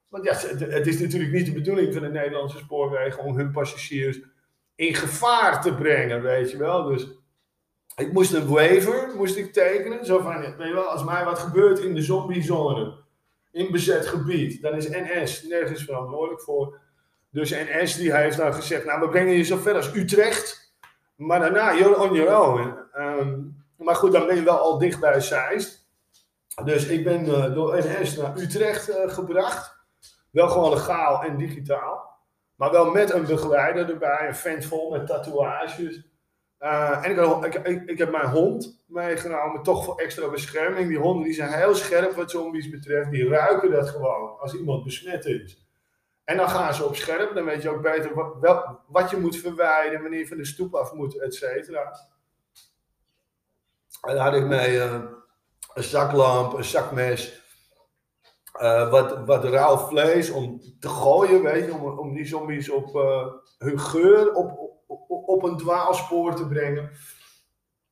Want 0.08 0.24
ja, 0.24 0.34
het 0.68 0.88
is 0.88 1.00
natuurlijk 1.00 1.32
niet 1.32 1.46
de 1.46 1.52
bedoeling 1.52 1.94
van 1.94 2.02
de 2.02 2.10
Nederlandse 2.10 2.58
spoorwegen 2.58 3.24
om 3.24 3.38
hun 3.38 3.52
passagiers 3.52 4.20
in 4.76 4.94
gevaar 4.94 5.62
te 5.62 5.76
brengen, 5.76 6.22
weet 6.22 6.52
je 6.52 6.58
wel. 6.58 6.84
Dus 6.84 7.08
ik 7.96 8.14
moest 8.14 8.34
een 8.34 8.48
waiver 8.48 9.16
moest 9.16 9.36
ik 9.36 9.54
tekenen. 9.54 10.06
Zo 10.06 10.20
van, 10.20 10.40
weet 10.40 10.68
je 10.68 10.74
wel, 10.74 10.84
als 10.84 11.04
mij 11.04 11.26
wat 11.26 11.40
gebeurt 11.40 11.80
in 11.80 11.96
de 11.96 12.02
zombiezone, 12.02 12.98
in 13.52 13.72
bezet 13.72 14.08
gebied, 14.08 14.62
dan 14.62 14.76
is 14.76 14.90
NS 14.90 15.44
nergens 15.44 15.84
verantwoordelijk 15.84 16.42
voor. 16.42 16.80
Dus 17.30 17.50
NS 17.52 17.96
die 17.96 18.16
heeft 18.16 18.38
dan 18.38 18.54
gezegd, 18.54 18.86
nou 18.86 19.00
we 19.00 19.10
brengen 19.10 19.34
je 19.34 19.44
zo 19.44 19.58
ver 19.58 19.76
als 19.76 19.94
Utrecht, 19.94 20.76
maar 21.16 21.40
daarna 21.40 21.74
you're 21.74 22.00
on 22.00 22.14
your 22.14 22.38
own. 22.38 22.74
Um, 22.98 23.66
maar 23.78 23.96
goed, 23.96 24.12
dan 24.12 24.28
ben 24.28 24.36
je 24.36 24.44
wel 24.44 24.60
al 24.60 24.78
dicht 24.78 25.00
bij 25.00 25.20
Zeist. 25.20 25.87
Dus 26.64 26.86
ik 26.86 27.04
ben 27.04 27.26
uh, 27.26 27.54
door 27.54 27.78
NS 27.78 28.16
naar 28.16 28.38
Utrecht 28.38 28.90
uh, 28.90 28.96
gebracht. 29.10 29.86
Wel 30.32 30.50
gewoon 30.50 30.70
legaal 30.70 31.24
en 31.24 31.38
digitaal. 31.38 32.20
Maar 32.56 32.72
wel 32.72 32.92
met 32.92 33.14
een 33.14 33.26
begeleider 33.26 33.90
erbij, 33.90 34.28
een 34.28 34.36
vent 34.36 34.66
vol 34.66 34.92
met 34.92 35.08
tatoeages. 35.08 36.06
Uh, 36.60 37.06
en 37.06 37.12
ik, 37.44 37.54
ik, 37.54 37.90
ik, 37.90 37.98
heb 37.98 38.12
mijn 38.12 38.30
hond 38.30 38.84
meegenomen, 38.88 39.64
toch 39.64 39.84
voor 39.84 40.00
extra 40.00 40.30
bescherming. 40.30 40.88
Die 40.88 40.98
honden 40.98 41.24
die 41.24 41.34
zijn 41.34 41.52
heel 41.52 41.76
scherp 41.76 42.12
wat 42.12 42.32
zombies 42.32 42.70
betreft. 42.70 43.12
Die 43.12 43.30
ruiken 43.30 43.72
dat 43.72 43.90
gewoon 43.90 44.40
als 44.40 44.54
iemand 44.54 44.84
besmet 44.84 45.26
is. 45.26 45.68
En 46.24 46.38
dan 46.38 46.50
gaan 46.50 46.74
ze 46.74 46.86
op 46.86 46.96
scherp, 46.96 47.36
dan 47.36 47.46
weet 47.46 47.62
je 47.62 47.70
ook 47.70 47.82
beter 47.82 48.14
wat, 48.40 48.80
wat 48.88 49.10
je 49.10 49.18
moet 49.18 49.38
verwijderen, 49.38 50.02
wanneer 50.02 50.20
je 50.20 50.28
van 50.28 50.38
de 50.38 50.46
stoep 50.46 50.76
af 50.76 50.94
moet, 50.94 51.20
et 51.22 51.36
cetera. 51.36 52.00
En 54.02 54.16
daar 54.16 54.24
had 54.24 54.36
ik 54.36 54.46
mee 54.46 54.80
een 55.78 55.84
zaklamp, 55.84 56.54
een 56.54 56.64
zakmes, 56.64 57.42
uh, 58.62 58.90
wat, 58.90 59.26
wat 59.26 59.44
rauw 59.44 59.78
vlees 59.78 60.30
om 60.30 60.62
te 60.80 60.90
gooien, 60.90 61.44
weet 61.44 61.66
je, 61.66 61.74
om, 61.74 62.00
om 62.00 62.14
die 62.14 62.26
zombies 62.26 62.70
op 62.70 62.96
uh, 62.96 63.28
hun 63.58 63.80
geur 63.80 64.34
op, 64.34 64.60
op, 64.88 65.10
op, 65.10 65.44
een 65.44 65.58
dwaalspoor 65.58 66.36
te 66.36 66.48
brengen. 66.48 66.90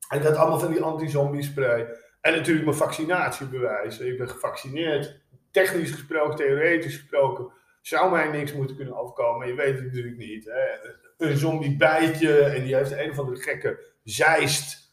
En 0.09 0.21
dat 0.21 0.35
allemaal 0.35 0.59
van 0.59 0.71
die 0.71 0.81
anti-zombie 0.81 1.43
spray. 1.43 1.87
En 2.21 2.33
natuurlijk 2.33 2.65
mijn 2.65 2.77
vaccinatiebewijs. 2.77 3.99
Ik 3.99 4.17
ben 4.17 4.29
gevaccineerd. 4.29 5.23
Technisch 5.51 5.91
gesproken, 5.91 6.35
theoretisch 6.35 6.95
gesproken, 6.95 7.51
zou 7.81 8.11
mij 8.11 8.27
niks 8.27 8.53
moeten 8.53 8.75
kunnen 8.75 8.97
overkomen. 8.97 9.37
Maar 9.37 9.47
je 9.47 9.53
weet 9.53 9.75
het 9.75 9.83
natuurlijk 9.83 10.17
niet. 10.17 10.45
Hè? 10.45 10.89
Een 11.17 11.37
zombie 11.37 11.77
bijt 11.77 12.19
je 12.19 12.39
en 12.39 12.63
die 12.63 12.75
heeft 12.75 12.91
een 12.91 13.09
of 13.09 13.19
andere 13.19 13.41
gekke 13.41 13.93
zeist 14.03 14.84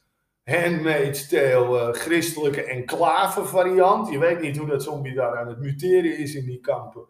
handmade 0.44 1.26
tale, 1.28 1.88
uh, 1.88 1.92
christelijke 1.92 2.64
enclave 2.64 3.44
variant. 3.44 4.10
Je 4.10 4.18
weet 4.18 4.40
niet 4.40 4.56
hoe 4.56 4.68
dat 4.68 4.82
zombie 4.82 5.14
daar 5.14 5.36
aan 5.36 5.48
het 5.48 5.58
muteren 5.58 6.16
is 6.16 6.34
in 6.34 6.44
die 6.44 6.60
kampen. 6.60 7.06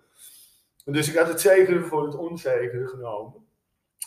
Dus 0.84 1.08
ik 1.08 1.16
had 1.16 1.28
het 1.28 1.40
zekere 1.40 1.82
voor 1.82 2.04
het 2.04 2.16
onzekere 2.16 2.88
genomen. 2.88 3.46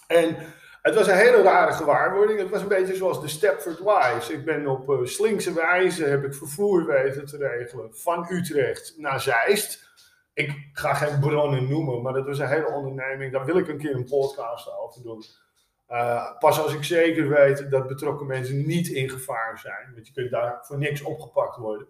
En 0.08 0.38
het 0.82 0.96
was 0.96 1.08
een 1.08 1.17
hele 1.17 1.41
rare 1.41 1.74
gewaarwording. 1.74 2.39
Het 2.39 2.50
was 2.50 2.62
een 2.62 2.67
beetje 2.67 2.96
zoals 2.96 3.22
de 3.22 3.27
Stepford 3.27 3.79
Wives. 3.79 4.29
Ik 4.29 4.46
ben 4.46 4.67
op 4.67 4.89
uh, 4.89 5.05
slinkse 5.05 5.53
wijze, 5.53 6.05
heb 6.05 6.24
ik 6.24 6.34
vervoer 6.34 6.86
weten 6.86 7.25
te 7.25 7.38
regelen 7.38 7.96
van 7.96 8.27
Utrecht 8.29 8.94
naar 8.98 9.22
Zeist. 9.22 9.89
Ik 10.34 10.70
ga 10.74 10.94
geen 10.94 11.20
bronnen 11.20 11.70
noemen, 11.70 12.01
maar 12.01 12.13
dat 12.13 12.25
was 12.25 12.39
een 12.39 12.48
hele 12.48 12.72
onderneming. 12.72 13.32
Daar 13.32 13.46
wil 13.46 13.58
ik 13.58 13.67
een 13.67 13.77
keer 13.77 13.96
een 13.96 14.05
podcast 14.05 14.77
over 14.77 15.01
doen. 15.01 15.24
Uh, 15.89 16.38
pas 16.39 16.63
als 16.63 16.74
ik 16.74 16.84
zeker 16.84 17.30
weet 17.30 17.72
dat 17.72 17.88
betrokken 17.88 18.27
mensen 18.27 18.65
niet 18.65 18.88
in 18.88 19.10
gevaar 19.10 19.60
zijn. 19.60 19.92
Want 19.94 20.08
je 20.08 20.13
kunt 20.13 20.32
daar 20.32 20.58
voor 20.62 20.77
niks 20.77 21.01
opgepakt 21.01 21.58
worden. 21.58 21.88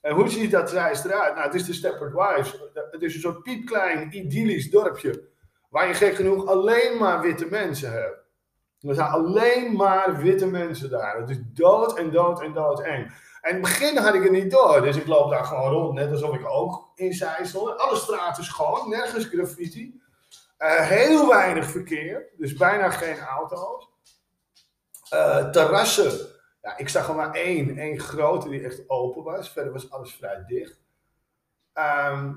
En 0.00 0.14
hoe 0.14 0.28
ziet 0.28 0.50
dat 0.50 0.72
reis 0.72 1.04
eruit? 1.04 1.34
Nou, 1.34 1.46
het 1.46 1.54
is 1.54 1.64
de 1.64 1.72
Stepford 1.72 2.12
Wives. 2.12 2.62
Het 2.90 3.02
is 3.02 3.14
een 3.14 3.20
soort 3.20 3.42
piepklein, 3.42 4.16
idyllisch 4.16 4.70
dorpje. 4.70 5.28
Waar 5.68 5.88
je 5.88 5.94
gek 5.94 6.14
genoeg 6.14 6.46
alleen 6.46 6.98
maar 6.98 7.20
witte 7.20 7.46
mensen 7.46 7.92
hebt. 7.92 8.18
Er 8.80 8.94
zijn 8.94 9.10
alleen 9.10 9.76
maar 9.76 10.16
witte 10.22 10.46
mensen 10.46 10.90
daar. 10.90 11.20
Het 11.20 11.30
is 11.30 11.40
dood 11.54 11.98
en 11.98 12.10
dood 12.10 12.42
en 12.42 12.52
dood 12.52 12.80
eng. 12.80 13.12
En 13.40 13.48
in 13.48 13.54
het 13.54 13.60
begin 13.62 13.96
had 13.96 14.14
ik 14.14 14.22
het 14.22 14.32
niet 14.32 14.50
door. 14.50 14.80
Dus 14.82 14.96
ik 14.96 15.06
loop 15.06 15.30
daar 15.30 15.44
gewoon 15.44 15.72
rond, 15.72 15.94
net 15.94 16.10
alsof 16.10 16.34
ik 16.34 16.48
ook 16.48 16.90
in 16.94 17.12
Zeisel. 17.12 17.78
Alle 17.78 17.96
straten 17.96 18.44
schoon, 18.44 18.88
nergens 18.88 19.24
graffiti. 19.24 19.99
Uh, 20.60 20.80
heel 20.80 21.28
weinig 21.28 21.70
verkeer, 21.70 22.28
dus 22.36 22.54
bijna 22.54 22.90
geen 22.90 23.18
auto's. 23.18 23.88
Uh, 25.14 25.50
terrassen 25.50 26.28
Ja, 26.62 26.76
ik 26.78 26.88
zag 26.88 27.08
er 27.08 27.14
maar 27.14 27.34
één, 27.34 27.78
één 27.78 28.00
grote 28.00 28.48
die 28.48 28.64
echt 28.64 28.88
open 28.88 29.22
was. 29.22 29.52
Verder 29.52 29.72
was 29.72 29.90
alles 29.90 30.14
vrij 30.14 30.44
dicht. 30.46 30.80
Ehm, 31.72 32.32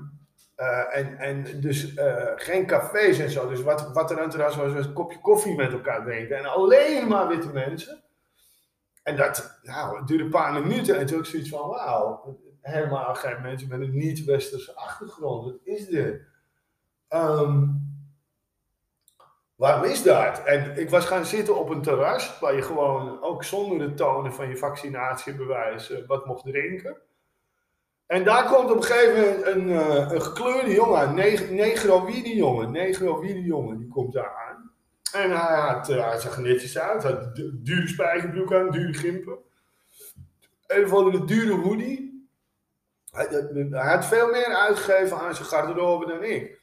eh, 0.54 0.96
en, 0.96 1.18
en 1.18 1.60
dus 1.60 1.94
geen 2.36 2.66
cafés 2.66 3.18
en 3.18 3.30
zo. 3.30 3.48
Dus 3.48 3.62
wat, 3.62 3.92
wat 3.92 4.10
er 4.10 4.16
aan 4.16 4.22
het 4.22 4.30
terras 4.30 4.56
was, 4.56 4.72
was 4.72 4.86
een 4.86 4.92
kopje 4.92 5.20
koffie 5.20 5.54
met 5.54 5.72
elkaar 5.72 6.04
drinken. 6.04 6.36
En 6.36 6.44
alleen 6.44 7.08
maar 7.08 7.28
witte 7.28 7.52
mensen. 7.52 8.02
En 9.02 9.16
dat 9.16 9.60
het 9.62 10.06
duurde 10.06 10.24
een 10.24 10.30
paar 10.30 10.52
minuten. 10.52 10.98
En 10.98 11.06
toen 11.06 11.18
ik 11.18 11.24
zoiets 11.24 11.48
van, 11.48 11.68
wauw, 11.68 12.38
helemaal 12.60 13.14
geen 13.14 13.42
mensen 13.42 13.68
met 13.68 13.80
een 13.80 13.96
niet-westerse 13.96 14.76
achtergrond. 14.76 15.44
Wat 15.44 15.60
is 15.64 15.86
dit? 15.86 16.20
Um, 17.08 17.93
waarom 19.54 19.84
is 19.84 20.02
dat? 20.02 20.42
En 20.44 20.78
ik 20.78 20.90
was 20.90 21.04
gaan 21.04 21.26
zitten 21.26 21.58
op 21.58 21.68
een 21.68 21.82
terras 21.82 22.38
waar 22.38 22.54
je 22.54 22.62
gewoon 22.62 23.22
ook 23.22 23.44
zonder 23.44 23.78
de 23.78 23.94
tonen 23.94 24.32
van 24.32 24.48
je 24.48 24.56
vaccinatiebewijs 24.56 25.90
uh, 25.90 26.06
wat 26.06 26.26
mocht 26.26 26.44
drinken. 26.44 26.96
En 28.06 28.24
daar 28.24 28.44
komt 28.44 28.70
op 28.70 28.76
een 28.76 28.82
gegeven 28.82 29.20
moment 29.20 29.46
een, 29.46 29.68
een 30.14 30.22
gekleurde 30.22 30.74
jongen, 30.74 31.08
een 31.08 31.54
negroïde 31.54 32.34
jongen, 32.34 32.70
negroïde 32.70 33.42
jongen, 33.42 33.78
die 33.78 33.88
komt 33.88 34.12
daar 34.12 34.34
aan. 34.48 34.72
En 35.12 35.30
hij, 35.30 35.56
had, 35.56 35.90
uh, 35.90 36.08
hij 36.08 36.20
zag 36.20 36.36
er 36.36 36.42
netjes 36.42 36.78
uit, 36.78 37.02
had 37.02 37.34
dure 37.52 37.88
spijkerbroek 37.88 38.54
aan, 38.54 38.70
dure 38.70 38.94
gimpen. 38.94 39.38
Een 40.66 40.84
of 40.84 40.92
andere 40.92 41.24
dure 41.24 41.54
hoodie. 41.54 42.28
Hij, 43.10 43.26
hij, 43.70 43.92
had 43.92 44.06
veel 44.06 44.30
meer 44.30 44.54
uitgegeven 44.54 45.18
aan 45.18 45.34
zijn 45.34 45.48
garderobe 45.48 46.06
dan 46.06 46.22
ik. 46.22 46.60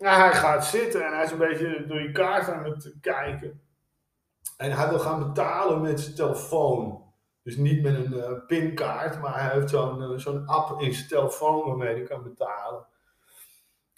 Nou, 0.00 0.20
hij 0.20 0.32
gaat 0.32 0.66
zitten 0.66 1.06
en 1.06 1.12
hij 1.12 1.24
is 1.24 1.30
een 1.30 1.38
beetje 1.38 1.86
door 1.86 1.98
die 1.98 2.12
kaart 2.12 2.48
aan 2.48 2.64
het 2.64 2.94
kijken. 3.00 3.60
En 4.56 4.72
hij 4.72 4.88
wil 4.88 4.98
gaan 4.98 5.18
betalen 5.18 5.80
met 5.80 6.00
zijn 6.00 6.14
telefoon. 6.14 7.02
Dus 7.42 7.56
niet 7.56 7.82
met 7.82 7.94
een 7.94 8.12
uh, 8.12 8.46
pinkaart, 8.46 9.20
maar 9.20 9.42
hij 9.42 9.52
heeft 9.52 9.70
zo'n 9.70 10.00
uh, 10.00 10.18
zo'n 10.18 10.46
app 10.46 10.80
in 10.80 10.94
zijn 10.94 11.08
telefoon 11.08 11.66
waarmee 11.66 11.94
hij 11.94 12.02
kan 12.02 12.22
betalen. 12.22 12.86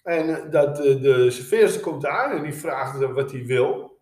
En 0.02 0.28
uh, 0.28 0.50
dat, 0.50 0.76
de 0.76 1.30
serveerster 1.30 1.80
komt 1.80 2.06
aan 2.06 2.30
en 2.30 2.42
die 2.42 2.54
vraagt 2.54 2.98
wat 2.98 3.32
hij 3.32 3.44
wil. 3.44 4.00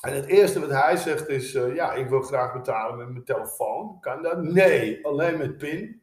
En 0.00 0.14
het 0.14 0.26
eerste 0.26 0.60
wat 0.60 0.70
hij 0.70 0.96
zegt 0.96 1.28
is, 1.28 1.52
ja, 1.52 1.92
ik 1.92 2.08
wil 2.08 2.22
graag 2.22 2.52
betalen 2.52 2.98
met 2.98 3.08
mijn 3.08 3.24
telefoon. 3.24 4.00
Kan 4.00 4.22
dat? 4.22 4.42
Nee, 4.42 5.06
alleen 5.06 5.38
met 5.38 5.56
pin. 5.56 6.02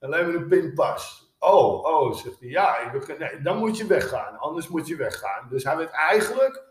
Alleen 0.00 0.26
met 0.26 0.34
een 0.34 0.48
pinpas. 0.48 1.31
Oh, 1.44 1.84
oh, 1.84 2.14
zegt 2.14 2.40
hij. 2.40 2.48
Ja, 2.48 2.78
ik 2.78 3.18
nee, 3.18 3.42
dan 3.42 3.58
moet 3.58 3.76
je 3.76 3.86
weggaan. 3.86 4.38
Anders 4.38 4.68
moet 4.68 4.86
je 4.86 4.96
weggaan. 4.96 5.48
Dus 5.48 5.64
hij 5.64 5.76
werd 5.76 5.90
eigenlijk 5.90 6.64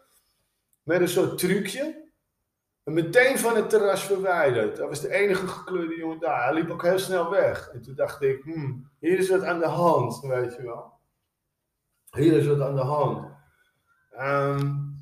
met 0.83 1.01
een 1.01 1.07
soort 1.07 1.37
trucje 1.37 2.09
en 2.83 2.93
meteen 2.93 3.39
van 3.39 3.55
het 3.55 3.69
terras 3.69 4.03
verwijderd. 4.03 4.77
Dat 4.77 4.89
was 4.89 5.01
de 5.01 5.13
enige 5.13 5.47
gekleurde 5.47 5.95
jongen 5.95 6.19
daar. 6.19 6.43
Hij 6.43 6.53
liep 6.53 6.69
ook 6.69 6.83
heel 6.83 6.99
snel 6.99 7.29
weg. 7.29 7.69
En 7.73 7.81
toen 7.81 7.95
dacht 7.95 8.21
ik, 8.21 8.43
hmm, 8.43 8.89
hier 8.99 9.17
is 9.17 9.29
wat 9.29 9.43
aan 9.43 9.59
de 9.59 9.67
hand, 9.67 10.19
weet 10.19 10.55
je 10.55 10.63
wel. 10.63 10.93
Hier 12.11 12.33
is 12.33 12.47
wat 12.47 12.61
aan 12.61 12.75
de 12.75 12.81
hand. 12.81 13.27
Um, 14.19 14.95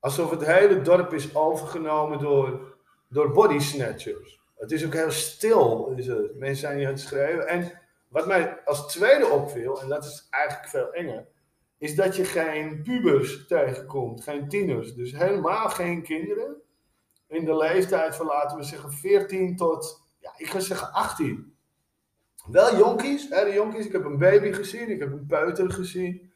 alsof 0.00 0.30
het 0.30 0.46
hele 0.46 0.82
dorp 0.82 1.12
is 1.12 1.34
overgenomen 1.34 2.18
door, 2.18 2.76
door 3.08 3.32
body 3.32 3.58
snatchers. 3.58 4.40
Het 4.56 4.72
is 4.72 4.86
ook 4.86 4.94
heel 4.94 5.10
stil. 5.10 5.92
Is 5.96 6.06
het. 6.06 6.38
Mensen 6.38 6.60
zijn 6.60 6.78
hier 6.78 6.86
aan 6.86 6.92
het 6.92 7.02
schrijven. 7.02 7.48
En 7.48 7.80
wat 8.08 8.26
mij 8.26 8.60
als 8.64 8.92
tweede 8.92 9.26
opviel, 9.26 9.80
en 9.80 9.88
dat 9.88 10.04
is 10.04 10.26
eigenlijk 10.30 10.68
veel 10.68 10.92
enger, 10.92 11.26
is 11.78 11.94
dat 11.94 12.16
je 12.16 12.24
geen 12.24 12.82
pubers 12.82 13.46
tegenkomt, 13.46 14.22
geen 14.22 14.48
tieners. 14.48 14.94
Dus 14.94 15.12
helemaal 15.12 15.68
geen 15.68 16.02
kinderen 16.02 16.56
in 17.28 17.44
de 17.44 17.56
leeftijd 17.56 18.16
van, 18.16 18.26
laten 18.26 18.56
we 18.56 18.62
zeggen, 18.62 18.92
14 18.92 19.56
tot, 19.56 20.02
ja, 20.18 20.32
ik 20.36 20.46
ga 20.46 20.60
zeggen 20.60 20.92
18. 20.92 21.56
Wel 22.46 22.76
jonkies, 22.76 23.28
hè, 23.28 23.44
de 23.44 23.52
jonkies. 23.52 23.86
Ik 23.86 23.92
heb 23.92 24.04
een 24.04 24.18
baby 24.18 24.52
gezien, 24.52 24.90
ik 24.90 25.00
heb 25.00 25.12
een 25.12 25.26
peuter 25.26 25.72
gezien. 25.72 26.32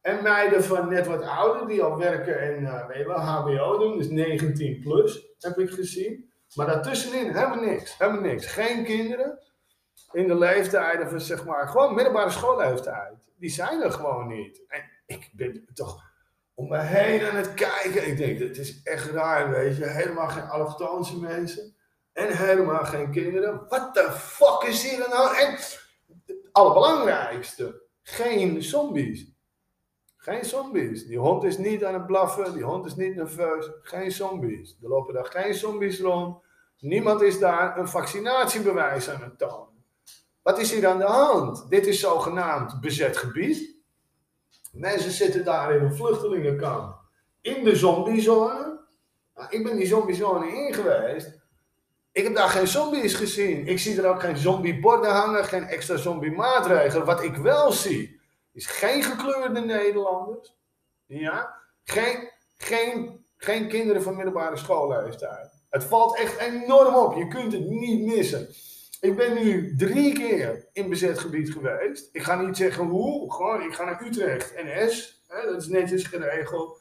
En 0.00 0.22
meiden 0.22 0.64
van 0.64 0.88
net 0.88 1.06
wat 1.06 1.22
ouder, 1.22 1.68
die 1.68 1.82
al 1.82 1.98
werken 1.98 2.40
en 2.40 2.62
uh, 2.62 2.86
weet 2.86 3.06
wel, 3.06 3.18
HBO 3.18 3.78
doen, 3.78 3.98
dus 3.98 4.08
19 4.08 4.80
plus, 4.80 5.26
heb 5.38 5.58
ik 5.58 5.70
gezien. 5.70 6.30
Maar 6.54 6.66
daartussenin 6.66 7.26
helemaal 7.26 7.64
niks, 7.64 7.98
helemaal 7.98 8.20
niks. 8.20 8.46
Geen 8.46 8.84
kinderen 8.84 9.38
in 10.12 10.26
de 10.26 10.34
leeftijden 10.34 11.08
van, 11.08 11.20
zeg 11.20 11.44
maar, 11.44 11.68
gewoon 11.68 11.94
middelbare 11.94 12.30
schoolleeftijd. 12.30 13.30
Die 13.36 13.50
zijn 13.50 13.82
er 13.82 13.92
gewoon 13.92 14.26
niet. 14.26 14.62
En 14.68 14.82
ik 15.06 15.30
ben 15.32 15.68
toch 15.74 16.10
om 16.54 16.68
me 16.68 16.78
heen 16.78 17.24
aan 17.24 17.36
het 17.36 17.54
kijken. 17.54 18.06
Ik 18.06 18.16
denk, 18.16 18.38
het 18.38 18.58
is 18.58 18.82
echt 18.82 19.10
raar, 19.10 19.50
weet 19.50 19.76
je. 19.76 19.84
Helemaal 19.84 20.28
geen 20.28 20.48
allochtoonse 20.48 21.18
mensen. 21.18 21.74
En 22.12 22.36
helemaal 22.36 22.84
geen 22.84 23.10
kinderen. 23.10 23.66
What 23.68 23.94
the 23.94 24.12
fuck 24.12 24.62
is 24.62 24.90
hier 24.90 25.08
nou? 25.08 25.36
En 25.36 25.50
het 26.26 26.48
allerbelangrijkste, 26.52 27.82
geen 28.02 28.62
zombies. 28.62 29.30
Geen 30.16 30.44
zombies. 30.44 31.06
Die 31.06 31.18
hond 31.18 31.44
is 31.44 31.58
niet 31.58 31.84
aan 31.84 31.94
het 31.94 32.06
blaffen, 32.06 32.52
die 32.52 32.62
hond 32.62 32.86
is 32.86 32.94
niet 32.94 33.16
nerveus. 33.16 33.70
Geen 33.82 34.12
zombies. 34.12 34.78
Er 34.82 34.88
lopen 34.88 35.14
daar 35.14 35.24
geen 35.24 35.54
zombies 35.54 36.00
rond. 36.00 36.42
Niemand 36.78 37.22
is 37.22 37.38
daar 37.38 37.78
een 37.78 37.88
vaccinatiebewijs 37.88 39.10
aan 39.10 39.22
het 39.22 39.38
tonen. 39.38 39.71
Wat 40.42 40.58
is 40.58 40.72
hier 40.72 40.86
aan 40.86 40.98
de 40.98 41.04
hand? 41.04 41.70
Dit 41.70 41.86
is 41.86 42.00
zogenaamd 42.00 42.80
bezet 42.80 43.16
gebied. 43.16 43.76
Mensen 44.72 45.10
zitten 45.10 45.44
daar 45.44 45.74
in 45.74 45.82
een 45.82 45.94
vluchtelingenkamp. 45.94 46.98
In 47.40 47.64
de 47.64 47.76
zombiezone. 47.76 48.80
Nou, 49.34 49.46
ik 49.50 49.64
ben 49.64 49.76
die 49.76 49.86
zombiezone 49.86 50.46
in 50.46 50.74
geweest. 50.74 51.40
Ik 52.12 52.24
heb 52.24 52.34
daar 52.34 52.48
geen 52.48 52.66
zombies 52.66 53.14
gezien. 53.14 53.66
Ik 53.66 53.78
zie 53.78 54.02
er 54.02 54.08
ook 54.08 54.20
geen 54.20 54.36
zombieborden 54.36 55.10
hangen, 55.10 55.44
geen 55.44 55.64
extra 55.64 55.96
zombie 55.96 56.32
maatregelen. 56.32 57.06
Wat 57.06 57.22
ik 57.22 57.36
wel 57.36 57.72
zie, 57.72 58.20
is 58.52 58.66
geen 58.66 59.02
gekleurde 59.02 59.60
Nederlanders. 59.60 60.56
Ja? 61.06 61.54
Geen, 61.84 62.30
geen, 62.56 63.24
geen 63.36 63.68
kinderen 63.68 64.02
van 64.02 64.16
middelbare 64.16 64.56
schoolleeftijd. 64.56 65.50
Het 65.70 65.84
valt 65.84 66.16
echt 66.16 66.38
enorm 66.38 66.94
op. 66.94 67.16
Je 67.16 67.28
kunt 67.28 67.52
het 67.52 67.68
niet 67.68 68.06
missen. 68.06 68.48
Ik 69.02 69.16
ben 69.16 69.34
nu 69.34 69.76
drie 69.76 70.14
keer 70.14 70.66
in 70.72 70.88
bezet 70.88 71.18
gebied 71.18 71.52
geweest. 71.52 72.08
Ik 72.12 72.22
ga 72.22 72.40
niet 72.40 72.56
zeggen 72.56 72.84
hoe, 72.84 73.32
gewoon 73.32 73.62
ik 73.62 73.74
ga 73.74 73.84
naar 73.84 74.06
Utrecht, 74.06 74.54
NS. 74.56 75.24
Hè, 75.28 75.46
dat 75.46 75.62
is 75.62 75.68
netjes 75.68 76.04
geregeld. 76.04 76.80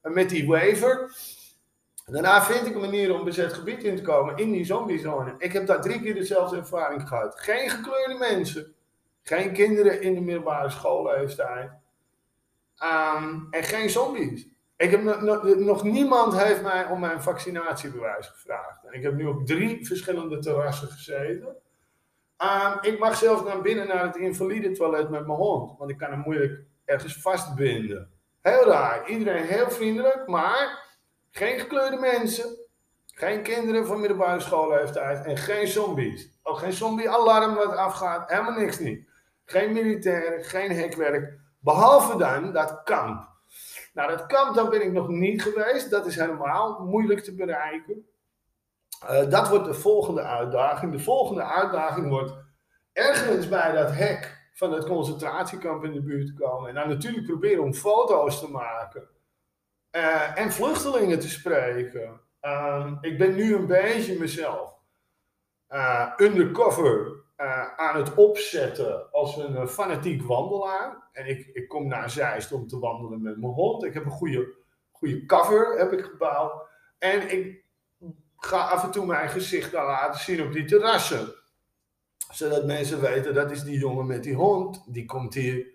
En 0.00 0.12
met 0.12 0.28
die 0.28 0.46
waiver. 0.46 1.16
Daarna 2.04 2.42
vind 2.42 2.66
ik 2.66 2.74
een 2.74 2.80
manier 2.80 3.14
om 3.14 3.24
bezet 3.24 3.52
gebied 3.52 3.84
in 3.84 3.96
te 3.96 4.02
komen, 4.02 4.36
in 4.36 4.52
die 4.52 4.64
zombiezone. 4.64 5.34
Ik 5.38 5.52
heb 5.52 5.66
daar 5.66 5.82
drie 5.82 6.00
keer 6.00 6.14
dezelfde 6.14 6.56
ervaring 6.56 7.08
gehad. 7.08 7.40
Geen 7.40 7.70
gekleurde 7.70 8.14
mensen. 8.18 8.74
Geen 9.22 9.52
kinderen 9.52 10.00
in 10.00 10.14
de 10.14 10.20
middelbare 10.20 10.70
schoolleeftijd. 10.70 11.70
Um, 12.82 13.46
en 13.50 13.64
geen 13.64 13.90
zombies. 13.90 14.46
Ik 14.76 14.90
heb 14.90 15.20
nog 15.58 15.82
niemand 15.82 16.38
heeft 16.38 16.62
mij 16.62 16.86
om 16.86 17.00
mijn 17.00 17.22
vaccinatiebewijs 17.22 18.26
gevraagd. 18.26 18.80
Ik 18.90 19.02
heb 19.02 19.14
nu 19.14 19.26
op 19.26 19.46
drie 19.46 19.86
verschillende 19.86 20.38
terrassen 20.38 20.88
gezeten. 20.88 21.56
Um, 22.42 22.78
ik 22.80 22.98
mag 22.98 23.16
zelfs 23.16 23.42
naar 23.42 23.60
binnen 23.60 23.88
naar 23.88 24.06
het 24.06 24.16
invalide 24.16 24.72
toilet 24.72 25.10
met 25.10 25.26
mijn 25.26 25.38
hond. 25.38 25.78
Want 25.78 25.90
ik 25.90 25.98
kan 25.98 26.10
hem 26.10 26.18
moeilijk 26.18 26.60
ergens 26.84 27.20
vastbinden. 27.20 28.10
Heel 28.42 28.64
raar. 28.64 29.08
Iedereen 29.08 29.44
heel 29.44 29.70
vriendelijk, 29.70 30.26
maar 30.26 30.84
geen 31.30 31.58
gekleurde 31.58 31.96
mensen. 31.96 32.58
Geen 33.06 33.42
kinderen 33.42 33.86
van 33.86 34.00
middelbare 34.00 34.40
schoolleeftijd. 34.40 35.26
En 35.26 35.36
geen 35.36 35.66
zombies. 35.66 36.38
Ook 36.42 36.58
geen 36.58 36.72
zombie-alarm 36.72 37.54
wat 37.54 37.76
afgaat. 37.76 38.30
Helemaal 38.30 38.60
niks 38.60 38.78
niet. 38.78 39.08
Geen 39.44 39.72
militairen, 39.72 40.44
geen 40.44 40.70
hekwerk. 40.70 41.38
Behalve 41.60 42.18
dan 42.18 42.52
dat 42.52 42.82
kamp. 42.84 43.35
Nou, 43.96 44.08
dat 44.08 44.26
kamp, 44.26 44.54
daar 44.54 44.68
ben 44.68 44.82
ik 44.82 44.92
nog 44.92 45.08
niet 45.08 45.42
geweest. 45.42 45.90
Dat 45.90 46.06
is 46.06 46.16
helemaal 46.16 46.84
moeilijk 46.84 47.20
te 47.20 47.34
bereiken. 47.34 48.06
Uh, 49.02 49.30
dat 49.30 49.48
wordt 49.48 49.64
de 49.64 49.74
volgende 49.74 50.22
uitdaging. 50.22 50.92
De 50.92 50.98
volgende 50.98 51.42
uitdaging 51.42 52.08
wordt 52.08 52.32
ergens 52.92 53.48
bij 53.48 53.72
dat 53.72 53.92
hek 53.92 54.50
van 54.52 54.72
het 54.72 54.84
concentratiekamp 54.84 55.84
in 55.84 55.92
de 55.92 56.02
buurt 56.02 56.34
komen. 56.34 56.68
En 56.68 56.74
dan 56.74 56.88
natuurlijk 56.88 57.26
proberen 57.26 57.62
om 57.62 57.74
foto's 57.74 58.40
te 58.40 58.50
maken. 58.50 59.08
Uh, 59.92 60.38
en 60.38 60.52
vluchtelingen 60.52 61.20
te 61.20 61.28
spreken. 61.28 62.20
Uh, 62.42 62.92
ik 63.00 63.18
ben 63.18 63.34
nu 63.34 63.54
een 63.54 63.66
beetje 63.66 64.18
mezelf. 64.18 64.74
Uh, 65.70 66.12
undercover 66.16 67.15
uh, 67.36 67.74
aan 67.76 67.96
het 67.96 68.14
opzetten 68.14 69.12
als 69.12 69.36
een 69.36 69.52
uh, 69.52 69.66
fanatiek 69.66 70.22
wandelaar. 70.22 71.08
En 71.12 71.26
ik, 71.26 71.46
ik 71.52 71.68
kom 71.68 71.88
naar 71.88 72.10
Zeist 72.10 72.52
om 72.52 72.66
te 72.66 72.78
wandelen 72.78 73.22
met 73.22 73.40
mijn 73.40 73.52
hond. 73.52 73.84
Ik 73.84 73.94
heb 73.94 74.04
een 74.04 74.10
goede, 74.10 74.54
goede 74.90 75.26
cover 75.26 75.78
heb 75.78 75.92
ik 75.92 76.04
gebouwd. 76.04 76.52
En 76.98 77.30
ik 77.30 77.64
ga 78.36 78.58
af 78.58 78.84
en 78.84 78.90
toe 78.90 79.06
mijn 79.06 79.28
gezicht 79.28 79.72
daar 79.72 79.86
laten 79.86 80.20
zien 80.20 80.42
op 80.42 80.52
die 80.52 80.64
terrassen. 80.64 81.34
Zodat 82.32 82.66
mensen 82.66 83.00
weten 83.00 83.34
dat 83.34 83.50
is 83.50 83.62
die 83.62 83.78
jongen 83.78 84.06
met 84.06 84.22
die 84.22 84.34
hond. 84.34 84.84
Die 84.86 85.04
komt 85.04 85.34
hier 85.34 85.66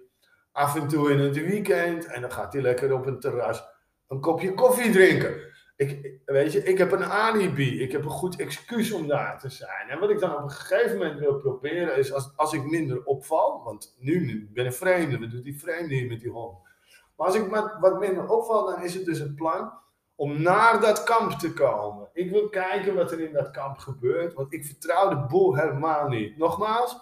af 0.51 0.75
en 0.75 0.87
toe 0.87 1.11
in 1.11 1.19
het 1.19 1.35
weekend. 1.35 2.05
En 2.05 2.21
dan 2.21 2.31
gaat 2.31 2.53
hij 2.53 2.61
lekker 2.61 2.93
op 2.93 3.05
een 3.05 3.19
terras 3.19 3.63
een 4.07 4.19
kopje 4.19 4.53
koffie 4.53 4.91
drinken. 4.91 5.50
Ik, 5.81 6.19
weet 6.25 6.51
je, 6.51 6.63
ik 6.63 6.77
heb 6.77 6.91
een 6.91 7.03
alibi, 7.03 7.81
ik 7.81 7.91
heb 7.91 8.03
een 8.03 8.09
goed 8.09 8.35
excuus 8.35 8.91
om 8.91 9.07
daar 9.07 9.39
te 9.39 9.49
zijn. 9.49 9.89
En 9.89 9.99
wat 9.99 10.09
ik 10.09 10.19
dan 10.19 10.35
op 10.35 10.43
een 10.43 10.49
gegeven 10.49 10.97
moment 10.97 11.19
wil 11.19 11.35
proberen 11.35 11.97
is, 11.97 12.13
als, 12.13 12.31
als 12.35 12.53
ik 12.53 12.63
minder 12.63 13.03
opval, 13.03 13.61
want 13.63 13.95
nu 13.99 14.49
ben 14.53 14.65
ik 14.65 14.73
vreemde, 14.73 15.17
we 15.17 15.27
doen 15.27 15.41
die 15.41 15.59
vreemde 15.59 15.93
hier 15.93 16.07
met 16.07 16.19
die 16.19 16.31
hond. 16.31 16.57
Maar 17.15 17.27
als 17.27 17.35
ik 17.35 17.49
wat, 17.49 17.77
wat 17.79 17.99
minder 17.99 18.29
opval, 18.29 18.65
dan 18.65 18.83
is 18.83 18.93
het 18.93 19.05
dus 19.05 19.19
het 19.19 19.35
plan 19.35 19.73
om 20.15 20.41
naar 20.41 20.81
dat 20.81 21.03
kamp 21.03 21.31
te 21.31 21.53
komen. 21.53 22.09
Ik 22.13 22.31
wil 22.31 22.49
kijken 22.49 22.95
wat 22.95 23.11
er 23.11 23.19
in 23.19 23.33
dat 23.33 23.51
kamp 23.51 23.77
gebeurt, 23.77 24.33
want 24.33 24.53
ik 24.53 24.65
vertrouw 24.65 25.09
de 25.09 25.25
boel 25.27 25.55
helemaal 25.55 26.07
niet. 26.07 26.37
Nogmaals, 26.37 26.97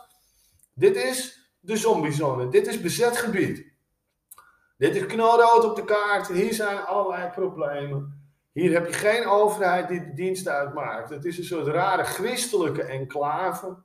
dit 0.74 0.96
is 0.96 1.50
de 1.60 1.78
zombiezone, 1.78 2.50
dit 2.50 2.68
is 2.68 2.82
bezet 2.82 3.18
gebied. 3.18 3.68
Dit 4.78 4.96
is 4.96 5.06
knalrood 5.06 5.66
op 5.66 5.76
de 5.76 5.84
kaart, 5.84 6.28
hier 6.28 6.54
zijn 6.54 6.86
allerlei 6.86 7.30
problemen. 7.30 8.19
Hier 8.52 8.74
heb 8.74 8.88
je 8.88 8.94
geen 8.94 9.26
overheid 9.26 9.88
die 9.88 10.06
de 10.06 10.14
dienst 10.14 10.48
uitmaakt. 10.48 11.10
Het 11.10 11.26
is 11.26 11.38
een 11.38 11.44
soort 11.44 11.68
rare 11.68 12.04
christelijke 12.04 12.84
enclave. 12.84 13.78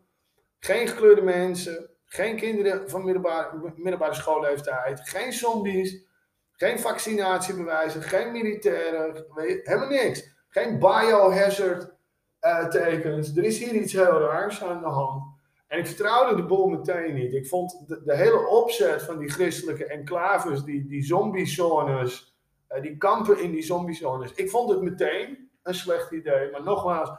Geen 0.59 0.88
gekleurde 0.88 1.22
mensen, 1.22 1.90
geen 2.05 2.37
kinderen 2.37 2.90
van 2.90 3.05
middelbare, 3.05 3.72
middelbare 3.77 4.14
schoolleeftijd, 4.14 5.09
geen 5.09 5.33
zombies, 5.33 6.05
geen 6.53 6.79
vaccinatiebewijzen, 6.79 8.03
geen 8.03 8.33
militairen, 8.33 9.27
helemaal 9.62 9.88
niks. 9.88 10.33
Geen 10.48 10.79
biohazard 10.79 11.94
uh, 12.40 12.68
tekens. 12.68 13.37
Er 13.37 13.44
is 13.44 13.59
hier 13.59 13.74
iets 13.74 13.92
heel 13.92 14.20
raars 14.20 14.62
aan 14.62 14.81
de 14.81 14.88
hand. 14.88 15.24
En 15.66 15.79
ik 15.79 15.87
vertrouwde 15.87 16.37
de 16.37 16.46
boel 16.46 16.66
meteen 16.66 17.14
niet. 17.14 17.33
Ik 17.33 17.46
vond 17.46 17.85
de, 17.87 18.03
de 18.05 18.16
hele 18.16 18.46
opzet 18.46 19.03
van 19.03 19.18
die 19.18 19.31
christelijke 19.31 19.87
enclaves, 19.87 20.62
die, 20.62 20.87
die 20.87 21.03
zombie-zones 21.03 22.33
eh, 22.66 22.83
die 22.83 22.96
kampen 22.96 23.42
in 23.42 23.50
die 23.50 23.62
zombiezones. 23.62 24.33
Ik 24.33 24.50
vond 24.50 24.70
het 24.70 24.81
meteen 24.83 25.50
een 25.62 25.74
slecht 25.74 26.11
idee. 26.11 26.50
Maar 26.50 26.62
nogmaals, 26.62 27.11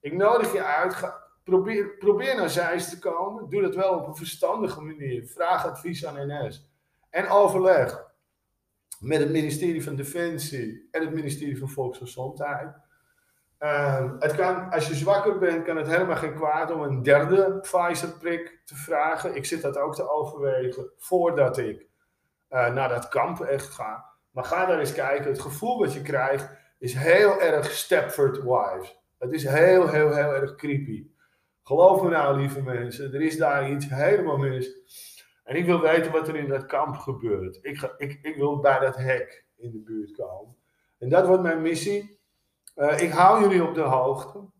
ik 0.00 0.12
nodig 0.12 0.52
je 0.52 0.64
uit. 0.64 1.20
Probeer, 1.44 1.96
probeer 1.96 2.36
naar 2.36 2.50
Zeist 2.50 2.90
te 2.90 2.98
komen. 2.98 3.50
Doe 3.50 3.62
dat 3.62 3.74
wel 3.74 3.98
op 3.98 4.06
een 4.06 4.16
verstandige 4.16 4.80
manier. 4.80 5.26
Vraag 5.26 5.66
advies 5.66 6.06
aan 6.06 6.26
NS. 6.26 6.70
En 7.10 7.28
overleg 7.28 8.10
met 9.00 9.18
het 9.18 9.30
ministerie 9.30 9.82
van 9.82 9.94
Defensie 9.96 10.88
en 10.90 11.00
het 11.00 11.14
ministerie 11.14 11.58
van 11.58 11.68
Volksgezondheid. 11.68 12.74
Uh, 13.58 14.10
het 14.18 14.34
kan, 14.34 14.70
als 14.70 14.88
je 14.88 14.94
zwakker 14.94 15.38
bent, 15.38 15.64
kan 15.64 15.76
het 15.76 15.86
helemaal 15.86 16.16
geen 16.16 16.34
kwaad 16.34 16.70
om 16.70 16.82
een 16.82 17.02
derde 17.02 17.58
Pfizer-prik 17.60 18.60
te 18.64 18.74
vragen. 18.74 19.34
Ik 19.34 19.44
zit 19.44 19.62
dat 19.62 19.78
ook 19.78 19.94
te 19.94 20.10
overwegen 20.10 20.90
voordat 20.96 21.58
ik 21.58 21.86
uh, 22.50 22.74
naar 22.74 22.88
dat 22.88 23.08
kamp 23.08 23.40
echt 23.40 23.68
ga. 23.68 24.11
Maar 24.32 24.44
ga 24.44 24.66
daar 24.66 24.78
eens 24.78 24.92
kijken. 24.92 25.30
Het 25.30 25.40
gevoel 25.40 25.78
wat 25.78 25.92
je 25.92 26.02
krijgt 26.02 26.50
is 26.78 26.94
heel 26.94 27.40
erg 27.40 27.70
Stepford 27.70 28.36
Wives. 28.36 29.00
Het 29.18 29.32
is 29.32 29.44
heel, 29.44 29.88
heel, 29.88 30.14
heel 30.14 30.34
erg 30.34 30.54
creepy. 30.54 31.06
Geloof 31.62 32.02
me 32.02 32.10
nou, 32.10 32.38
lieve 32.38 32.62
mensen. 32.62 33.14
Er 33.14 33.22
is 33.22 33.36
daar 33.36 33.70
iets 33.70 33.88
helemaal 33.88 34.36
mis. 34.36 34.80
En 35.44 35.56
ik 35.56 35.64
wil 35.64 35.80
weten 35.80 36.12
wat 36.12 36.28
er 36.28 36.36
in 36.36 36.48
dat 36.48 36.66
kamp 36.66 36.96
gebeurt. 36.96 37.58
Ik, 37.62 37.78
ga, 37.78 37.94
ik, 37.96 38.18
ik 38.22 38.36
wil 38.36 38.60
bij 38.60 38.78
dat 38.78 38.96
hek 38.96 39.44
in 39.56 39.70
de 39.70 39.78
buurt 39.78 40.12
komen. 40.12 40.56
En 40.98 41.08
dat 41.08 41.26
wordt 41.26 41.42
mijn 41.42 41.62
missie. 41.62 42.20
Uh, 42.76 43.00
ik 43.00 43.10
hou 43.10 43.40
jullie 43.40 43.64
op 43.64 43.74
de 43.74 43.80
hoogte. 43.80 44.50